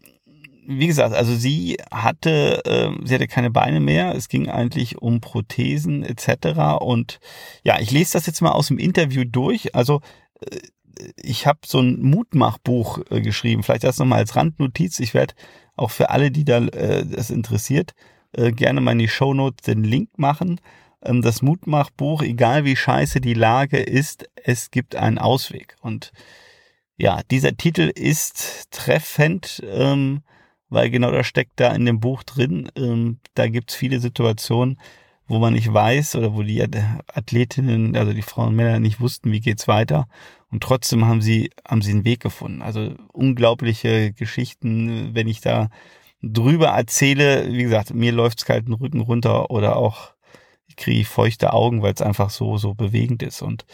wie 0.71 0.85
gesagt, 0.85 1.15
also 1.15 1.33
sie 1.35 1.77
hatte, 1.91 2.63
äh, 2.63 2.91
sie 3.03 3.15
hatte 3.15 3.27
keine 3.27 3.49
Beine 3.49 3.79
mehr. 3.79 4.13
Es 4.13 4.29
ging 4.29 4.49
eigentlich 4.49 4.99
um 5.01 5.19
Prothesen 5.19 6.03
etc. 6.03 6.79
Und 6.79 7.19
ja, 7.63 7.79
ich 7.79 7.89
lese 7.89 8.13
das 8.13 8.27
jetzt 8.27 8.41
mal 8.41 8.51
aus 8.51 8.67
dem 8.67 8.77
Interview 8.77 9.23
durch. 9.25 9.73
Also 9.73 10.01
äh, 10.39 10.59
ich 11.15 11.47
habe 11.47 11.59
so 11.65 11.79
ein 11.79 11.99
Mutmachbuch 12.01 12.99
äh, 13.09 13.21
geschrieben. 13.21 13.63
Vielleicht 13.63 13.83
das 13.83 13.97
nochmal 13.97 14.19
als 14.19 14.35
Randnotiz. 14.35 14.99
Ich 14.99 15.15
werde 15.15 15.33
auch 15.75 15.89
für 15.89 16.11
alle, 16.11 16.29
die 16.29 16.45
da 16.45 16.59
äh, 16.59 17.03
das 17.03 17.31
interessiert, 17.31 17.93
äh, 18.33 18.51
gerne 18.51 18.79
mal 18.79 18.91
in 18.91 18.99
die 18.99 19.07
Shownotes 19.07 19.65
den 19.65 19.83
Link 19.83 20.19
machen. 20.19 20.61
Ähm, 21.03 21.23
das 21.23 21.41
Mutmachbuch, 21.41 22.21
egal 22.21 22.63
wie 22.63 22.75
scheiße 22.75 23.21
die 23.21 23.33
Lage 23.33 23.79
ist, 23.79 24.29
es 24.35 24.69
gibt 24.69 24.95
einen 24.95 25.17
Ausweg. 25.17 25.77
Und 25.81 26.11
ja, 26.95 27.21
dieser 27.31 27.57
Titel 27.57 27.91
ist 27.95 28.69
treffend. 28.69 29.63
Ähm, 29.67 30.21
weil 30.69 30.89
genau 30.89 31.11
das 31.11 31.27
steckt 31.27 31.59
da 31.59 31.73
in 31.73 31.85
dem 31.85 31.99
Buch 31.99 32.23
drin. 32.23 32.71
Ähm, 32.75 33.19
da 33.33 33.47
gibt's 33.47 33.75
viele 33.75 33.99
Situationen, 33.99 34.79
wo 35.27 35.39
man 35.39 35.53
nicht 35.53 35.71
weiß 35.71 36.15
oder 36.15 36.33
wo 36.33 36.43
die 36.43 36.61
Athletinnen, 36.61 37.95
also 37.95 38.13
die 38.13 38.21
Frauen 38.21 38.49
und 38.49 38.55
Männer 38.55 38.79
nicht 38.79 38.99
wussten, 38.99 39.31
wie 39.31 39.41
geht's 39.41 39.67
weiter. 39.67 40.07
Und 40.51 40.63
trotzdem 40.63 41.05
haben 41.05 41.21
sie, 41.21 41.51
haben 41.67 41.81
sie 41.81 41.91
einen 41.91 42.05
Weg 42.05 42.21
gefunden. 42.21 42.61
Also 42.61 42.95
unglaubliche 43.13 44.11
Geschichten, 44.13 45.13
wenn 45.13 45.27
ich 45.27 45.41
da 45.41 45.69
drüber 46.21 46.69
erzähle, 46.69 47.51
wie 47.51 47.63
gesagt, 47.63 47.93
mir 47.93 48.11
läuft's 48.11 48.45
kalten 48.45 48.73
Rücken 48.73 49.01
runter 49.01 49.51
oder 49.51 49.77
auch 49.77 50.13
ich 50.67 50.75
kriege 50.75 51.05
feuchte 51.05 51.53
Augen, 51.53 51.81
weil 51.81 51.93
es 51.93 52.01
einfach 52.01 52.29
so, 52.29 52.57
so 52.57 52.73
bewegend 52.73 53.23
ist. 53.23 53.41
Und 53.41 53.65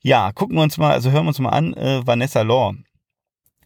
ja, 0.00 0.32
gucken 0.32 0.56
wir 0.56 0.62
uns 0.62 0.78
mal, 0.78 0.92
also 0.92 1.10
hören 1.10 1.24
wir 1.24 1.28
uns 1.28 1.38
mal 1.38 1.50
an, 1.50 1.74
äh, 1.74 2.06
Vanessa 2.06 2.42
Law. 2.42 2.74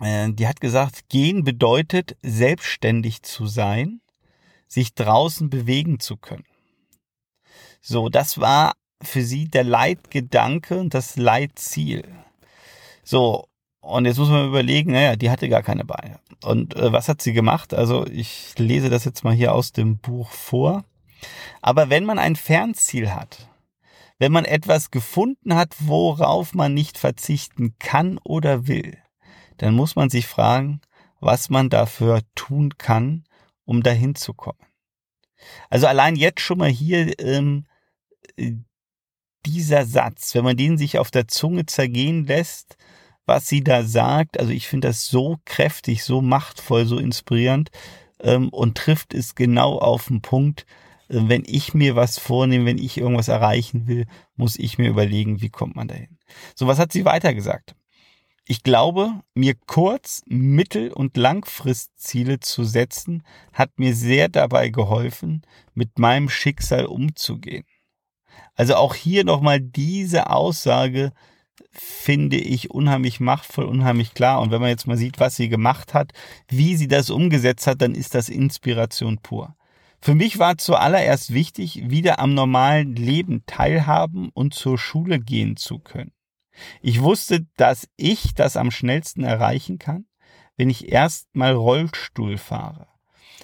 Äh, 0.01 0.33
die 0.33 0.47
hat 0.47 0.61
gesagt, 0.61 1.09
gehen 1.09 1.45
bedeutet 1.45 2.17
selbstständig 2.23 3.23
zu 3.23 3.47
sein, 3.47 4.01
sich 4.67 4.95
draußen 4.95 5.51
bewegen 5.51 6.01
zu 6.01 6.17
können. 6.17 6.45
So, 7.81 8.09
das 8.09 8.41
war 8.41 8.73
für 9.03 9.23
sie 9.23 9.49
der 9.49 9.65
Leitgedanke 9.65 10.79
und 10.79 10.95
das 10.95 11.17
Leitziel. 11.17 12.05
So, 13.03 13.47
und 13.81 14.07
jetzt 14.07 14.19
muss 14.19 14.31
man 14.31 14.49
überlegen, 14.49 14.93
naja, 14.93 15.15
die 15.15 15.31
hatte 15.31 15.49
gar 15.49 15.63
keine 15.63 15.85
Beine. 15.85 16.19
Und 16.43 16.75
äh, 16.75 16.91
was 16.91 17.09
hat 17.09 17.21
sie 17.21 17.35
gemacht? 17.35 17.75
Also 17.75 18.07
ich 18.07 18.55
lese 18.59 18.89
das 18.89 19.05
jetzt 19.05 19.25
mal 19.25 19.35
hier 19.35 19.55
aus 19.55 19.73
dem 19.73 19.99
Buch 19.99 20.31
vor. 20.31 20.85
Aber 21.61 21.91
wenn 21.91 22.05
man 22.05 22.19
ein 22.19 22.37
Fernziel 22.37 23.13
hat, 23.13 23.49
wenn 24.19 24.33
man 24.33 24.47
etwas 24.47 24.91
gefunden 24.91 25.55
hat, 25.55 25.75
worauf 25.81 26.55
man 26.55 26.73
nicht 26.73 26.99
verzichten 26.99 27.75
kann 27.79 28.19
oder 28.25 28.67
will, 28.67 28.97
dann 29.59 29.75
muss 29.75 29.97
man 29.97 30.11
sich 30.11 30.27
fragen, 30.27 30.81
was 31.21 31.51
man 31.51 31.71
dafür 31.71 32.23
tun 32.35 32.77
kann, 32.77 33.25
um 33.65 33.83
dahin 33.83 34.15
zu 34.15 34.35
kommen. 34.35 34.59
Also 35.71 35.87
allein 35.87 36.17
jetzt 36.17 36.41
schon 36.41 36.59
mal 36.59 36.71
hier 36.71 37.19
ähm, 37.19 37.67
dieser 39.47 39.85
Satz, 39.85 40.35
wenn 40.35 40.45
man 40.45 40.57
den 40.57 40.79
sich 40.79 40.99
auf 40.99 41.11
der 41.11 41.29
Zunge 41.29 41.67
zergehen 41.67 42.27
lässt, 42.27 42.77
was 43.27 43.47
sie 43.47 43.63
da 43.63 43.85
sagt, 43.85 44.39
also 44.39 44.53
ich 44.53 44.69
finde 44.69 44.89
das 44.89 45.07
so 45.07 45.39
kräftig, 45.45 46.05
so 46.05 46.21
machtvoll, 46.21 46.87
so 46.87 46.99
inspirierend 46.99 47.71
ähm, 48.21 48.49
und 48.51 48.77
trifft 48.77 49.15
es 49.15 49.35
genau 49.35 49.79
auf 49.79 50.09
den 50.09 50.21
Punkt. 50.21 50.67
Äh, 51.09 51.21
wenn 51.29 51.45
ich 51.47 51.75
mir 51.75 51.97
was 51.97 52.19
vornehme, 52.19 52.67
wenn 52.67 52.79
ich 52.79 52.99
irgendwas 52.99 53.29
erreichen 53.29 53.87
will, 53.87 54.07
muss 54.37 54.59
ich 54.59 54.79
mir 54.79 54.89
überlegen, 54.89 55.41
wie 55.41 55.51
kommt 55.51 55.77
man 55.77 55.89
dahin. 55.89 56.19
So, 56.55 56.67
was 56.67 56.79
hat 56.79 56.93
sie 56.93 57.05
weiter 57.05 57.35
gesagt? 57.35 57.75
Ich 58.47 58.63
glaube, 58.63 59.23
mir 59.35 59.55
kurz-, 59.55 60.23
mittel- 60.27 60.93
und 60.93 61.17
langfristziele 61.17 62.41
zu 62.41 62.65
setzen, 62.65 63.23
hat 63.55 63.79
mir 63.79 63.95
sehr 63.95 64.29
dabei 64.29 64.69
geholfen, 64.69 65.43
mit 65.73 65.99
meinem 65.99 66.29
Schicksal 66.29 66.85
umzugehen. 66.85 67.65
Also 68.55 68.75
auch 68.75 68.95
hier 68.95 69.25
nochmal 69.25 69.61
diese 69.61 70.31
Aussage 70.31 71.13
finde 71.73 72.37
ich 72.37 72.71
unheimlich 72.71 73.19
machtvoll, 73.19 73.65
unheimlich 73.65 74.13
klar. 74.13 74.41
Und 74.41 74.51
wenn 74.51 74.61
man 74.61 74.71
jetzt 74.71 74.87
mal 74.87 74.97
sieht, 74.97 75.21
was 75.21 75.37
sie 75.37 75.49
gemacht 75.49 75.95
hat, 75.95 76.13
wie 76.49 76.77
sie 76.77 76.89
das 76.89 77.11
umgesetzt 77.11 77.67
hat, 77.67 77.81
dann 77.81 77.95
ist 77.95 78.15
das 78.15 78.29
Inspiration 78.29 79.19
pur. 79.19 79.57
Für 80.01 80.15
mich 80.15 80.39
war 80.39 80.59
zuallererst 80.59 81.33
wichtig, 81.33 81.89
wieder 81.89 82.19
am 82.19 82.35
normalen 82.35 82.95
Leben 82.95 83.43
teilhaben 83.47 84.29
und 84.35 84.53
zur 84.53 84.77
Schule 84.77 85.19
gehen 85.19 85.57
zu 85.57 85.79
können. 85.79 86.13
Ich 86.81 87.03
wusste, 87.03 87.47
dass 87.57 87.89
ich 87.97 88.35
das 88.35 88.57
am 88.57 88.71
schnellsten 88.71 89.25
erreichen 89.25 89.79
kann, 89.79 90.07
wenn 90.57 90.71
ich 90.71 90.93
erst 90.93 91.35
mal 91.35 91.53
Rollstuhl 91.53 92.39
fahre. 92.39 92.87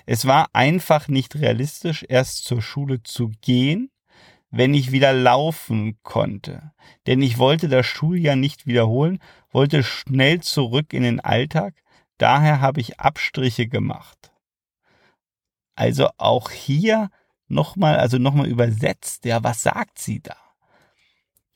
Es 0.07 0.27
war 0.27 0.49
einfach 0.53 1.09
nicht 1.09 1.37
realistisch, 1.37 2.05
erst 2.09 2.45
zur 2.45 2.63
Schule 2.63 3.03
zu 3.03 3.31
gehen, 3.41 3.91
wenn 4.51 4.75
ich 4.75 4.93
wieder 4.93 5.13
laufen 5.13 5.99
konnte. 6.03 6.73
Denn 7.07 7.23
ich 7.23 7.39
wollte 7.39 7.69
das 7.69 7.87
Schuljahr 7.87 8.37
nicht 8.37 8.67
wiederholen, 8.67 9.21
wollte 9.51 9.83
schnell 9.83 10.41
zurück 10.41 10.93
in 10.93 11.03
den 11.03 11.21
Alltag, 11.21 11.75
daher 12.19 12.61
habe 12.61 12.81
ich 12.81 13.01
Abstriche 13.01 13.69
gemacht. 13.69 14.33
Also 15.77 16.09
auch 16.19 16.51
hier 16.51 17.11
nochmal, 17.49 17.99
also 17.99 18.19
nochmal 18.19 18.49
übersetzt, 18.49 19.25
ja, 19.25 19.43
was 19.43 19.63
sagt 19.63 19.99
sie 19.99 20.21
da? 20.21 20.37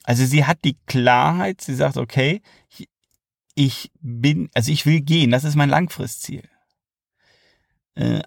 Also 0.05 0.25
sie 0.27 0.45
hat 0.45 0.59
die 0.65 0.77
Klarheit, 0.87 1.61
sie 1.61 1.75
sagt, 1.75 1.97
okay, 1.97 2.43
ich, 3.55 3.91
bin, 4.01 4.51
also 4.55 4.71
ich 4.71 4.87
will 4.87 5.01
gehen, 5.01 5.31
das 5.31 5.45
ist 5.45 5.57
mein 5.57 5.71
Langfristziel. 5.71 6.49
Äh, 7.95 8.23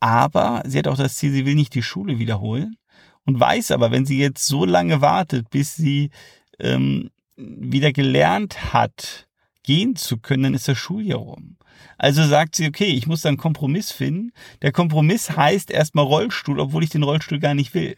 aber 0.00 0.62
sie 0.66 0.78
hat 0.78 0.88
auch 0.88 0.96
das 0.96 1.16
Ziel, 1.16 1.32
sie 1.32 1.46
will 1.46 1.54
nicht 1.54 1.74
die 1.74 1.82
Schule 1.82 2.18
wiederholen 2.18 2.76
und 3.24 3.38
weiß 3.38 3.70
aber, 3.70 3.90
wenn 3.90 4.04
sie 4.04 4.18
jetzt 4.18 4.46
so 4.46 4.64
lange 4.64 5.00
wartet, 5.00 5.50
bis 5.50 5.76
sie 5.76 6.10
ähm, 6.58 7.10
wieder 7.36 7.92
gelernt 7.92 8.72
hat, 8.72 9.28
gehen 9.62 9.96
zu 9.96 10.18
können, 10.18 10.44
dann 10.44 10.54
ist 10.54 10.68
das 10.68 10.78
Schuljahr 10.78 11.18
rum. 11.18 11.56
Also 11.98 12.24
sagt 12.24 12.56
sie, 12.56 12.66
okay, 12.66 12.86
ich 12.86 13.06
muss 13.06 13.22
da 13.22 13.28
einen 13.28 13.38
Kompromiss 13.38 13.92
finden. 13.92 14.32
Der 14.62 14.72
Kompromiss 14.72 15.36
heißt 15.36 15.70
erstmal 15.70 16.04
Rollstuhl, 16.04 16.60
obwohl 16.60 16.84
ich 16.84 16.90
den 16.90 17.02
Rollstuhl 17.02 17.38
gar 17.38 17.54
nicht 17.54 17.74
will. 17.74 17.96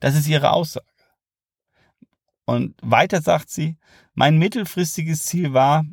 Das 0.00 0.16
ist 0.16 0.28
ihre 0.28 0.52
Aussage. 0.52 0.86
Und 2.50 2.74
weiter 2.82 3.22
sagt 3.22 3.48
sie, 3.48 3.76
mein 4.14 4.36
mittelfristiges 4.36 5.24
Ziel 5.24 5.52
war, 5.52 5.84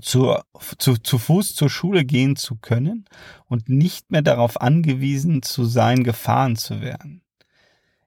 zur, 0.00 0.44
zu, 0.78 0.96
zu 0.96 1.18
Fuß 1.18 1.54
zur 1.54 1.70
Schule 1.70 2.04
gehen 2.04 2.34
zu 2.34 2.56
können 2.56 3.04
und 3.46 3.68
nicht 3.68 4.10
mehr 4.10 4.22
darauf 4.22 4.60
angewiesen 4.60 5.40
zu 5.42 5.66
sein, 5.66 6.02
gefahren 6.02 6.56
zu 6.56 6.80
werden. 6.80 7.22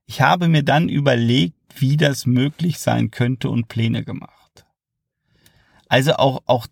Ich 0.05 0.19
habe 0.19 0.49
mir 0.49 0.63
dann 0.63 0.89
überlegt, 0.89 1.55
wie 1.77 1.95
das 1.95 2.25
möglich 2.25 2.77
sein 2.77 3.09
könnte 3.09 3.49
und 3.49 3.69
Pläne 3.69 4.03
gemacht. 4.03 4.65
Also 5.87 6.15
auch, 6.15 6.41
auch 6.47 6.67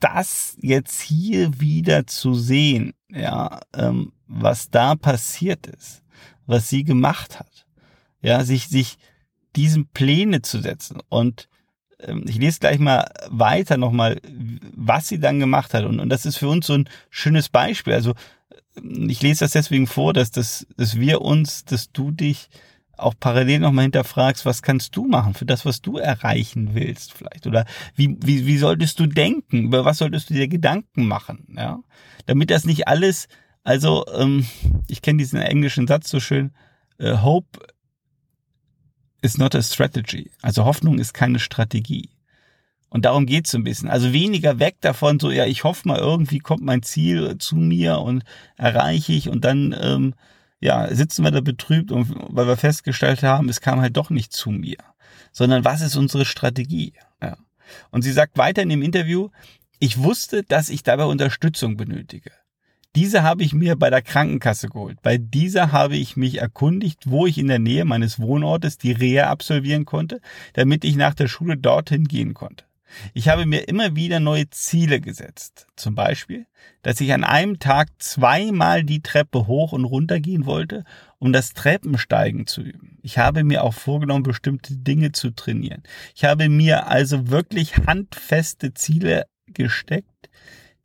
das 0.00 0.56
jetzt 0.60 1.00
hier 1.00 1.60
wieder 1.60 2.08
zu 2.08 2.34
sehen, 2.34 2.94
ja, 3.08 3.60
ähm, 3.72 4.14
was 4.26 4.68
da 4.68 4.96
passiert 4.96 5.68
ist, 5.68 6.02
was 6.46 6.68
sie 6.68 6.82
gemacht 6.82 7.38
hat, 7.38 7.68
ja, 8.20 8.42
sich, 8.42 8.66
sich, 8.66 8.98
diesen 9.56 9.88
Pläne 9.88 10.42
zu 10.42 10.60
setzen. 10.60 11.00
Und 11.08 11.48
ähm, 12.00 12.24
ich 12.26 12.36
lese 12.36 12.60
gleich 12.60 12.78
mal 12.78 13.10
weiter 13.28 13.76
nochmal, 13.76 14.20
was 14.74 15.08
sie 15.08 15.18
dann 15.18 15.40
gemacht 15.40 15.74
hat. 15.74 15.84
Und, 15.84 16.00
und 16.00 16.08
das 16.08 16.26
ist 16.26 16.38
für 16.38 16.48
uns 16.48 16.66
so 16.66 16.74
ein 16.74 16.88
schönes 17.10 17.48
Beispiel. 17.48 17.94
Also 17.94 18.14
ich 18.82 19.22
lese 19.22 19.44
das 19.44 19.52
deswegen 19.52 19.86
vor, 19.86 20.12
dass, 20.12 20.30
das, 20.30 20.66
dass 20.76 20.98
wir 20.98 21.22
uns, 21.22 21.64
dass 21.64 21.92
du 21.92 22.10
dich 22.10 22.48
auch 22.96 23.14
parallel 23.18 23.60
nochmal 23.60 23.84
hinterfragst, 23.84 24.44
was 24.44 24.62
kannst 24.62 24.94
du 24.94 25.06
machen 25.06 25.34
für 25.34 25.46
das, 25.46 25.64
was 25.64 25.80
du 25.80 25.96
erreichen 25.96 26.74
willst 26.74 27.12
vielleicht? 27.12 27.46
Oder 27.46 27.64
wie, 27.96 28.16
wie, 28.22 28.46
wie 28.46 28.58
solltest 28.58 29.00
du 29.00 29.06
denken? 29.06 29.64
Über 29.64 29.84
was 29.84 29.98
solltest 29.98 30.30
du 30.30 30.34
dir 30.34 30.48
Gedanken 30.48 31.06
machen? 31.06 31.46
Ja, 31.56 31.80
damit 32.26 32.50
das 32.50 32.64
nicht 32.64 32.88
alles, 32.88 33.28
also 33.64 34.04
ähm, 34.14 34.46
ich 34.86 35.02
kenne 35.02 35.18
diesen 35.18 35.40
englischen 35.40 35.86
Satz 35.86 36.10
so 36.10 36.20
schön, 36.20 36.52
uh, 37.00 37.22
Hope 37.22 37.60
is 39.22 39.38
not 39.38 39.54
a 39.54 39.62
strategy. 39.62 40.30
Also 40.42 40.64
Hoffnung 40.64 40.98
ist 40.98 41.14
keine 41.14 41.38
Strategie. 41.38 42.10
Und 42.88 43.04
darum 43.04 43.26
geht's 43.26 43.52
so 43.52 43.58
ein 43.58 43.64
bisschen. 43.64 43.88
Also 43.88 44.12
weniger 44.12 44.58
weg 44.58 44.76
davon, 44.80 45.20
so 45.20 45.30
ja, 45.30 45.46
ich 45.46 45.62
hoffe 45.64 45.86
mal, 45.86 45.98
irgendwie 45.98 46.40
kommt 46.40 46.62
mein 46.62 46.82
Ziel 46.82 47.38
zu 47.38 47.56
mir 47.56 47.98
und 47.98 48.24
erreiche 48.56 49.12
ich 49.12 49.28
und 49.28 49.44
dann 49.44 49.76
ähm, 49.80 50.14
ja, 50.60 50.94
sitzen 50.94 51.24
wir 51.24 51.30
da 51.30 51.40
betrübt, 51.40 51.90
und, 51.90 52.14
weil 52.28 52.46
wir 52.46 52.56
festgestellt 52.56 53.22
haben, 53.22 53.48
es 53.48 53.60
kam 53.60 53.80
halt 53.80 53.96
doch 53.96 54.10
nicht 54.10 54.32
zu 54.32 54.50
mir. 54.50 54.76
Sondern 55.32 55.64
was 55.64 55.80
ist 55.80 55.96
unsere 55.96 56.24
Strategie? 56.24 56.92
Ja. 57.22 57.38
Und 57.90 58.02
sie 58.02 58.12
sagt 58.12 58.36
weiter 58.36 58.62
in 58.62 58.68
dem 58.68 58.82
Interview, 58.82 59.30
ich 59.78 59.98
wusste, 59.98 60.42
dass 60.42 60.68
ich 60.68 60.82
dabei 60.82 61.04
Unterstützung 61.04 61.76
benötige. 61.76 62.32
Diese 62.96 63.22
habe 63.22 63.44
ich 63.44 63.52
mir 63.52 63.76
bei 63.76 63.88
der 63.88 64.02
Krankenkasse 64.02 64.68
geholt. 64.68 65.00
Bei 65.02 65.16
dieser 65.16 65.70
habe 65.70 65.96
ich 65.96 66.16
mich 66.16 66.38
erkundigt, 66.38 67.04
wo 67.06 67.26
ich 67.26 67.38
in 67.38 67.46
der 67.46 67.60
Nähe 67.60 67.84
meines 67.84 68.18
Wohnortes 68.18 68.78
die 68.78 68.92
Reha 68.92 69.30
absolvieren 69.30 69.84
konnte, 69.84 70.20
damit 70.54 70.84
ich 70.84 70.96
nach 70.96 71.14
der 71.14 71.28
Schule 71.28 71.56
dorthin 71.56 72.04
gehen 72.04 72.34
konnte. 72.34 72.64
Ich 73.14 73.28
habe 73.28 73.46
mir 73.46 73.68
immer 73.68 73.94
wieder 73.94 74.20
neue 74.20 74.50
Ziele 74.50 75.00
gesetzt. 75.00 75.66
Zum 75.76 75.94
Beispiel, 75.94 76.46
dass 76.82 77.00
ich 77.00 77.12
an 77.12 77.24
einem 77.24 77.58
Tag 77.60 77.88
zweimal 77.98 78.84
die 78.84 79.02
Treppe 79.02 79.46
hoch 79.46 79.72
und 79.72 79.84
runter 79.84 80.20
gehen 80.20 80.46
wollte, 80.46 80.84
um 81.18 81.32
das 81.32 81.54
Treppensteigen 81.54 82.46
zu 82.46 82.62
üben. 82.62 82.98
Ich 83.02 83.18
habe 83.18 83.44
mir 83.44 83.62
auch 83.62 83.74
vorgenommen, 83.74 84.24
bestimmte 84.24 84.76
Dinge 84.76 85.12
zu 85.12 85.30
trainieren. 85.30 85.82
Ich 86.14 86.24
habe 86.24 86.48
mir 86.48 86.88
also 86.88 87.28
wirklich 87.28 87.76
handfeste 87.76 88.74
Ziele 88.74 89.26
gesteckt, 89.46 90.19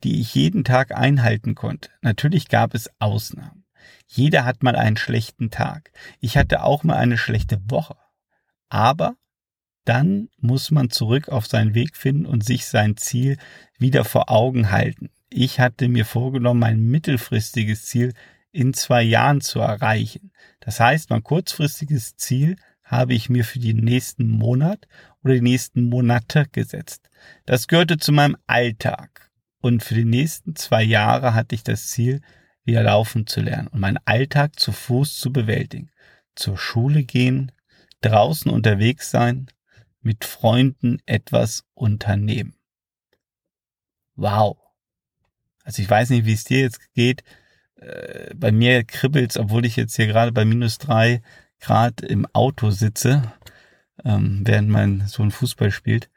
die 0.04 0.20
ich 0.20 0.34
jeden 0.34 0.64
Tag 0.64 0.96
einhalten 0.96 1.54
konnte. 1.54 1.90
Natürlich 2.02 2.48
gab 2.48 2.74
es 2.74 2.90
Ausnahmen. 2.98 3.64
Jeder 4.06 4.44
hat 4.44 4.62
mal 4.62 4.76
einen 4.76 4.96
schlechten 4.96 5.50
Tag. 5.50 5.90
Ich 6.20 6.36
hatte 6.36 6.62
auch 6.62 6.84
mal 6.84 6.96
eine 6.96 7.18
schlechte 7.18 7.60
Woche. 7.68 7.96
Aber 8.68 9.16
dann 9.84 10.28
muss 10.38 10.70
man 10.70 10.90
zurück 10.90 11.28
auf 11.28 11.46
seinen 11.46 11.74
Weg 11.74 11.96
finden 11.96 12.26
und 12.26 12.44
sich 12.44 12.66
sein 12.66 12.96
Ziel 12.96 13.38
wieder 13.78 14.04
vor 14.04 14.30
Augen 14.30 14.70
halten. 14.70 15.10
Ich 15.30 15.60
hatte 15.60 15.88
mir 15.88 16.04
vorgenommen, 16.04 16.60
mein 16.60 16.80
mittelfristiges 16.80 17.86
Ziel 17.86 18.12
in 18.52 18.74
zwei 18.74 19.02
Jahren 19.02 19.40
zu 19.40 19.60
erreichen. 19.60 20.32
Das 20.60 20.80
heißt, 20.80 21.10
mein 21.10 21.22
kurzfristiges 21.22 22.16
Ziel 22.16 22.56
habe 22.82 23.14
ich 23.14 23.28
mir 23.28 23.44
für 23.44 23.58
den 23.58 23.78
nächsten 23.78 24.28
Monat 24.28 24.86
oder 25.22 25.34
die 25.34 25.40
nächsten 25.40 25.84
Monate 25.84 26.46
gesetzt. 26.50 27.10
Das 27.44 27.68
gehörte 27.68 27.98
zu 27.98 28.12
meinem 28.12 28.36
Alltag. 28.46 29.25
Und 29.60 29.82
für 29.82 29.94
die 29.94 30.04
nächsten 30.04 30.54
zwei 30.56 30.82
Jahre 30.82 31.34
hatte 31.34 31.54
ich 31.54 31.62
das 31.62 31.88
Ziel, 31.88 32.20
wieder 32.64 32.82
laufen 32.82 33.26
zu 33.26 33.40
lernen 33.40 33.68
und 33.68 33.80
meinen 33.80 33.98
Alltag 34.04 34.58
zu 34.58 34.72
Fuß 34.72 35.18
zu 35.18 35.32
bewältigen. 35.32 35.90
Zur 36.34 36.58
Schule 36.58 37.04
gehen, 37.04 37.52
draußen 38.00 38.50
unterwegs 38.50 39.10
sein, 39.10 39.46
mit 40.00 40.24
Freunden 40.24 40.98
etwas 41.06 41.64
unternehmen. 41.74 42.54
Wow. 44.14 44.56
Also 45.64 45.82
ich 45.82 45.90
weiß 45.90 46.10
nicht, 46.10 46.26
wie 46.26 46.32
es 46.32 46.44
dir 46.44 46.60
jetzt 46.60 46.92
geht. 46.94 47.22
Äh, 47.76 48.34
bei 48.34 48.52
mir 48.52 48.84
kribbelt's, 48.84 49.36
obwohl 49.36 49.66
ich 49.66 49.76
jetzt 49.76 49.96
hier 49.96 50.06
gerade 50.06 50.32
bei 50.32 50.44
minus 50.44 50.78
drei 50.78 51.22
Grad 51.60 52.00
im 52.02 52.26
Auto 52.32 52.70
sitze, 52.70 53.32
ähm, 54.04 54.42
während 54.44 54.68
mein 54.68 55.06
Sohn 55.06 55.30
Fußball 55.30 55.70
spielt. 55.70 56.10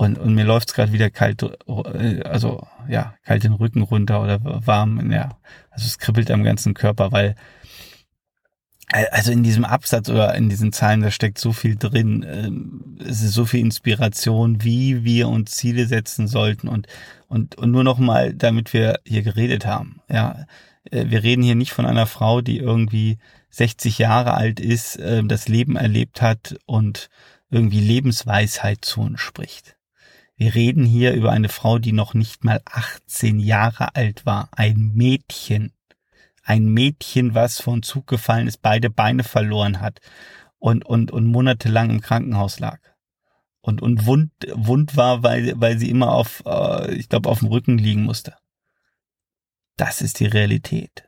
Und, 0.00 0.16
und 0.16 0.36
mir 0.36 0.44
läuft's 0.44 0.74
gerade 0.74 0.92
wieder 0.92 1.10
kalt, 1.10 1.42
äh, 1.42 2.22
also 2.22 2.64
ja, 2.88 3.14
kalt 3.24 3.42
den 3.42 3.52
Rücken 3.52 3.82
runter 3.82 4.22
oder 4.22 4.38
warm. 4.64 5.10
Ja, 5.10 5.30
also 5.70 5.86
es 5.86 5.98
kribbelt 5.98 6.30
am 6.30 6.44
ganzen 6.44 6.72
Körper, 6.72 7.10
weil 7.10 7.34
also 8.92 9.32
in 9.32 9.42
diesem 9.42 9.64
Absatz 9.64 10.08
oder 10.08 10.36
in 10.36 10.48
diesen 10.48 10.72
Zahlen, 10.72 11.02
da 11.02 11.10
steckt 11.10 11.38
so 11.38 11.52
viel 11.52 11.74
drin. 11.76 12.24
Ähm, 12.26 12.96
es 13.04 13.22
ist 13.22 13.32
so 13.32 13.44
viel 13.44 13.60
Inspiration, 13.60 14.62
wie 14.62 15.02
wir 15.02 15.28
uns 15.28 15.50
Ziele 15.50 15.86
setzen 15.86 16.28
sollten 16.28 16.68
und, 16.68 16.86
und, 17.26 17.56
und 17.56 17.72
nur 17.72 17.82
noch 17.82 17.98
mal, 17.98 18.32
damit 18.32 18.72
wir 18.72 19.00
hier 19.04 19.22
geredet 19.22 19.66
haben. 19.66 20.00
Ja, 20.08 20.46
äh, 20.92 21.06
wir 21.08 21.24
reden 21.24 21.42
hier 21.42 21.56
nicht 21.56 21.72
von 21.72 21.86
einer 21.86 22.06
Frau, 22.06 22.40
die 22.40 22.58
irgendwie 22.58 23.18
60 23.50 23.98
Jahre 23.98 24.34
alt 24.34 24.60
ist, 24.60 24.96
äh, 24.96 25.24
das 25.24 25.48
Leben 25.48 25.74
erlebt 25.74 26.22
hat 26.22 26.56
und 26.64 27.10
irgendwie 27.50 27.80
Lebensweisheit 27.80 28.84
zu 28.84 29.00
uns 29.00 29.20
spricht. 29.20 29.77
Wir 30.38 30.54
reden 30.54 30.86
hier 30.86 31.12
über 31.12 31.32
eine 31.32 31.50
Frau, 31.50 31.78
die 31.78 31.92
noch 31.92 32.14
nicht 32.14 32.44
mal 32.44 32.62
18 32.64 33.38
Jahre 33.38 33.94
alt 33.94 34.24
war, 34.24 34.48
ein 34.52 34.92
Mädchen 34.94 35.72
ein 36.48 36.64
Mädchen, 36.64 37.34
was 37.34 37.60
von 37.60 37.82
Zug 37.82 38.06
gefallen 38.06 38.48
ist, 38.48 38.62
beide 38.62 38.88
Beine 38.88 39.22
verloren 39.22 39.82
hat 39.82 40.00
und, 40.58 40.84
und, 40.86 41.10
und 41.10 41.26
monatelang 41.26 41.90
im 41.90 42.00
Krankenhaus 42.00 42.58
lag. 42.58 42.80
Und, 43.60 43.82
und 43.82 44.06
wund, 44.06 44.32
wund 44.54 44.96
war, 44.96 45.22
weil, 45.22 45.60
weil 45.60 45.78
sie 45.78 45.90
immer 45.90 46.10
auf, 46.12 46.42
äh, 46.46 46.94
ich 46.94 47.10
glaube, 47.10 47.28
auf 47.28 47.40
dem 47.40 47.48
Rücken 47.48 47.76
liegen 47.76 48.02
musste. 48.02 48.34
Das 49.76 50.00
ist 50.00 50.20
die 50.20 50.26
Realität. 50.26 51.06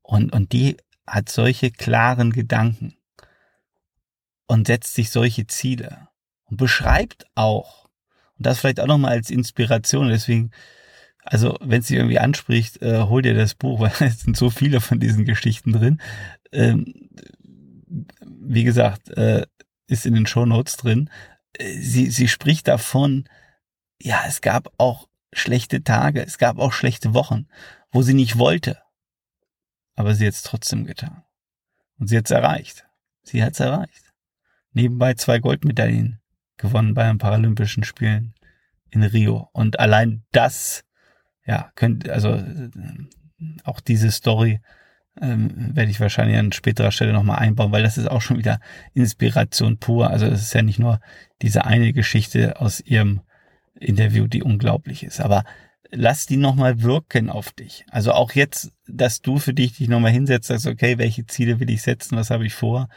Und, 0.00 0.32
und 0.32 0.52
die 0.52 0.78
hat 1.06 1.28
solche 1.28 1.70
klaren 1.70 2.32
Gedanken 2.32 2.96
und 4.46 4.68
setzt 4.68 4.94
sich 4.94 5.10
solche 5.10 5.46
Ziele 5.46 6.08
und 6.44 6.56
beschreibt 6.56 7.26
auch, 7.34 7.81
und 8.42 8.46
das 8.46 8.58
vielleicht 8.58 8.80
auch 8.80 8.88
nochmal 8.88 9.12
als 9.12 9.30
Inspiration, 9.30 10.08
deswegen 10.08 10.50
also, 11.24 11.56
wenn 11.60 11.80
es 11.80 11.86
dich 11.86 11.98
irgendwie 11.98 12.18
anspricht, 12.18 12.82
äh, 12.82 13.02
hol 13.02 13.22
dir 13.22 13.34
das 13.34 13.54
Buch, 13.54 13.78
weil 14.00 14.08
es 14.08 14.22
sind 14.22 14.36
so 14.36 14.50
viele 14.50 14.80
von 14.80 14.98
diesen 14.98 15.24
Geschichten 15.24 15.72
drin. 15.72 16.00
Ähm, 16.50 17.08
wie 18.20 18.64
gesagt, 18.64 19.10
äh, 19.10 19.46
ist 19.86 20.04
in 20.04 20.14
den 20.14 20.26
Show 20.26 20.44
Notes 20.44 20.76
drin. 20.76 21.08
Sie, 21.60 22.10
sie 22.10 22.26
spricht 22.26 22.66
davon, 22.66 23.28
ja, 24.00 24.24
es 24.26 24.40
gab 24.40 24.72
auch 24.78 25.08
schlechte 25.32 25.84
Tage, 25.84 26.24
es 26.24 26.38
gab 26.38 26.58
auch 26.58 26.72
schlechte 26.72 27.14
Wochen, 27.14 27.46
wo 27.92 28.02
sie 28.02 28.14
nicht 28.14 28.38
wollte. 28.38 28.82
Aber 29.94 30.16
sie 30.16 30.26
hat 30.26 30.34
es 30.34 30.42
trotzdem 30.42 30.86
getan. 30.86 31.22
Und 32.00 32.08
sie 32.08 32.18
hat 32.18 32.24
es 32.24 32.32
erreicht. 32.32 32.84
Sie 33.22 33.44
hat 33.44 33.52
es 33.52 33.60
erreicht. 33.60 34.12
Nebenbei 34.72 35.14
zwei 35.14 35.38
Goldmedaillen 35.38 36.21
gewonnen 36.62 36.94
bei 36.94 37.06
den 37.06 37.18
Paralympischen 37.18 37.84
Spielen 37.84 38.32
in 38.90 39.02
Rio. 39.02 39.50
Und 39.52 39.78
allein 39.78 40.22
das 40.32 40.84
ja, 41.46 41.70
könnt, 41.74 42.08
also 42.08 42.30
äh, 42.30 42.70
auch 43.64 43.80
diese 43.80 44.10
Story 44.10 44.60
ähm, 45.20 45.76
werde 45.76 45.90
ich 45.90 46.00
wahrscheinlich 46.00 46.38
an 46.38 46.52
späterer 46.52 46.90
Stelle 46.90 47.12
nochmal 47.12 47.38
einbauen, 47.38 47.72
weil 47.72 47.82
das 47.82 47.98
ist 47.98 48.10
auch 48.10 48.22
schon 48.22 48.38
wieder 48.38 48.60
Inspiration 48.94 49.78
pur. 49.78 50.08
Also 50.08 50.26
es 50.26 50.40
ist 50.42 50.54
ja 50.54 50.62
nicht 50.62 50.78
nur 50.78 51.00
diese 51.42 51.64
eine 51.64 51.92
Geschichte 51.92 52.60
aus 52.60 52.80
ihrem 52.80 53.20
Interview, 53.78 54.26
die 54.26 54.42
unglaublich 54.42 55.02
ist, 55.02 55.20
aber 55.20 55.44
lass 55.90 56.26
die 56.26 56.36
nochmal 56.36 56.82
wirken 56.82 57.28
auf 57.28 57.52
dich. 57.52 57.84
Also 57.90 58.12
auch 58.12 58.32
jetzt, 58.32 58.72
dass 58.86 59.20
du 59.20 59.38
für 59.38 59.52
dich 59.52 59.76
dich 59.76 59.88
nochmal 59.88 60.12
hinsetzt, 60.12 60.48
sagst, 60.48 60.66
okay, 60.66 60.98
welche 60.98 61.26
Ziele 61.26 61.60
will 61.60 61.68
ich 61.68 61.82
setzen, 61.82 62.16
was 62.16 62.30
habe 62.30 62.46
ich 62.46 62.54
vor? 62.54 62.88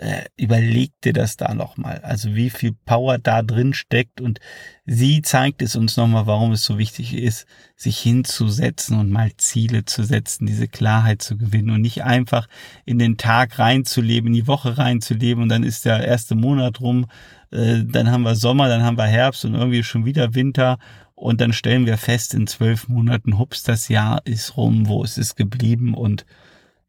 Äh, 0.00 0.24
überleg 0.38 0.92
dir 1.02 1.12
das 1.12 1.36
da 1.36 1.52
nochmal. 1.52 1.98
Also 1.98 2.34
wie 2.34 2.48
viel 2.48 2.72
Power 2.86 3.18
da 3.18 3.42
drin 3.42 3.74
steckt 3.74 4.22
und 4.22 4.40
sie 4.86 5.20
zeigt 5.20 5.60
es 5.60 5.76
uns 5.76 5.98
nochmal, 5.98 6.26
warum 6.26 6.52
es 6.52 6.64
so 6.64 6.78
wichtig 6.78 7.12
ist, 7.12 7.46
sich 7.76 7.98
hinzusetzen 7.98 8.98
und 8.98 9.10
mal 9.10 9.30
Ziele 9.36 9.84
zu 9.84 10.02
setzen, 10.02 10.46
diese 10.46 10.68
Klarheit 10.68 11.20
zu 11.20 11.36
gewinnen 11.36 11.68
und 11.68 11.82
nicht 11.82 12.02
einfach 12.02 12.48
in 12.86 12.98
den 12.98 13.18
Tag 13.18 13.58
reinzuleben, 13.58 14.28
in 14.28 14.32
die 14.32 14.46
Woche 14.46 14.78
reinzuleben 14.78 15.42
und 15.42 15.50
dann 15.50 15.64
ist 15.64 15.84
der 15.84 16.02
erste 16.02 16.34
Monat 16.34 16.80
rum, 16.80 17.04
äh, 17.50 17.84
dann 17.84 18.10
haben 18.10 18.22
wir 18.22 18.36
Sommer, 18.36 18.70
dann 18.70 18.82
haben 18.82 18.96
wir 18.96 19.04
Herbst 19.04 19.44
und 19.44 19.54
irgendwie 19.54 19.82
schon 19.82 20.06
wieder 20.06 20.34
Winter 20.34 20.78
und 21.14 21.42
dann 21.42 21.52
stellen 21.52 21.84
wir 21.84 21.98
fest, 21.98 22.32
in 22.32 22.46
zwölf 22.46 22.88
Monaten, 22.88 23.38
hups, 23.38 23.64
das 23.64 23.88
Jahr 23.88 24.22
ist 24.24 24.56
rum, 24.56 24.88
wo 24.88 25.04
ist 25.04 25.18
es 25.18 25.36
geblieben 25.36 25.92
und 25.92 26.24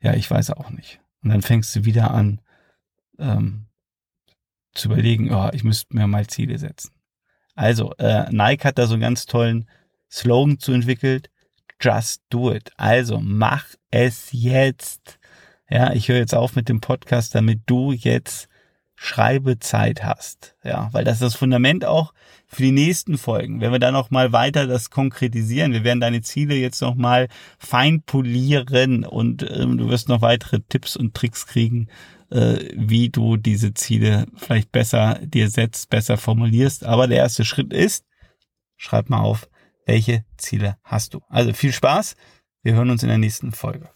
ja, 0.02 0.13
ich 0.13 0.32
weiß 0.32 0.52
auch 0.52 0.69
nicht. 0.69 1.02
Und 1.21 1.32
dann 1.32 1.41
fängst 1.41 1.76
du 1.76 1.84
wieder 1.84 2.12
an, 2.12 2.39
ähm, 3.19 3.67
zu 4.74 4.88
überlegen, 4.89 5.34
oh, 5.34 5.50
ich 5.54 5.63
müsste 5.63 5.95
mir 5.95 6.08
mal 6.08 6.28
Ziele 6.28 6.58
setzen. 6.58 6.91
Also, 7.56 7.93
äh, 7.97 8.30
Nike 8.32 8.63
hat 8.63 8.78
da 8.78 8.88
so 8.88 8.93
einen 8.93 9.02
ganz 9.02 9.26
tollen 9.26 9.69
Slogan 10.10 10.60
zu 10.60 10.71
entwickelt. 10.71 11.30
Just 11.80 12.21
do 12.30 12.52
it. 12.54 12.71
Also, 12.78 13.19
mach 13.19 13.65
es 13.89 14.30
jetzt. 14.32 15.19
Ja, 15.69 15.93
ich 15.93 16.08
höre 16.10 16.17
jetzt 16.17 16.36
auf 16.36 16.56
mit 16.56 16.69
dem 16.69 16.82
Podcast, 16.82 17.36
damit 17.36 17.62
du 17.65 17.91
jetzt 17.91 18.47
Schreibezeit 19.03 20.03
hast. 20.03 20.55
Ja, 20.63 20.89
weil 20.91 21.03
das 21.03 21.15
ist 21.15 21.23
das 21.23 21.35
Fundament 21.35 21.85
auch 21.85 22.13
für 22.45 22.61
die 22.61 22.71
nächsten 22.71 23.17
Folgen. 23.17 23.59
Wenn 23.59 23.71
wir 23.71 23.79
dann 23.79 23.95
noch 23.95 24.11
mal 24.11 24.31
weiter 24.31 24.67
das 24.67 24.91
konkretisieren, 24.91 25.73
wir 25.73 25.83
werden 25.83 25.99
deine 25.99 26.21
Ziele 26.21 26.53
jetzt 26.53 26.83
noch 26.83 26.93
mal 26.93 27.27
fein 27.57 28.03
polieren 28.03 29.03
und 29.03 29.43
ähm, 29.49 29.79
du 29.79 29.89
wirst 29.89 30.07
noch 30.07 30.21
weitere 30.21 30.59
Tipps 30.59 30.95
und 30.95 31.15
Tricks 31.15 31.47
kriegen, 31.47 31.87
äh, 32.29 32.59
wie 32.75 33.09
du 33.09 33.37
diese 33.37 33.73
Ziele 33.73 34.27
vielleicht 34.35 34.71
besser 34.71 35.19
dir 35.23 35.49
setzt, 35.49 35.89
besser 35.89 36.17
formulierst. 36.17 36.85
Aber 36.85 37.07
der 37.07 37.17
erste 37.17 37.43
Schritt 37.43 37.73
ist, 37.73 38.05
schreib 38.77 39.09
mal 39.09 39.21
auf, 39.21 39.49
welche 39.87 40.25
Ziele 40.37 40.77
hast 40.83 41.15
du. 41.15 41.21
Also 41.27 41.53
viel 41.53 41.73
Spaß. 41.73 42.15
Wir 42.61 42.75
hören 42.75 42.91
uns 42.91 43.01
in 43.01 43.09
der 43.09 43.17
nächsten 43.17 43.51
Folge. 43.51 43.89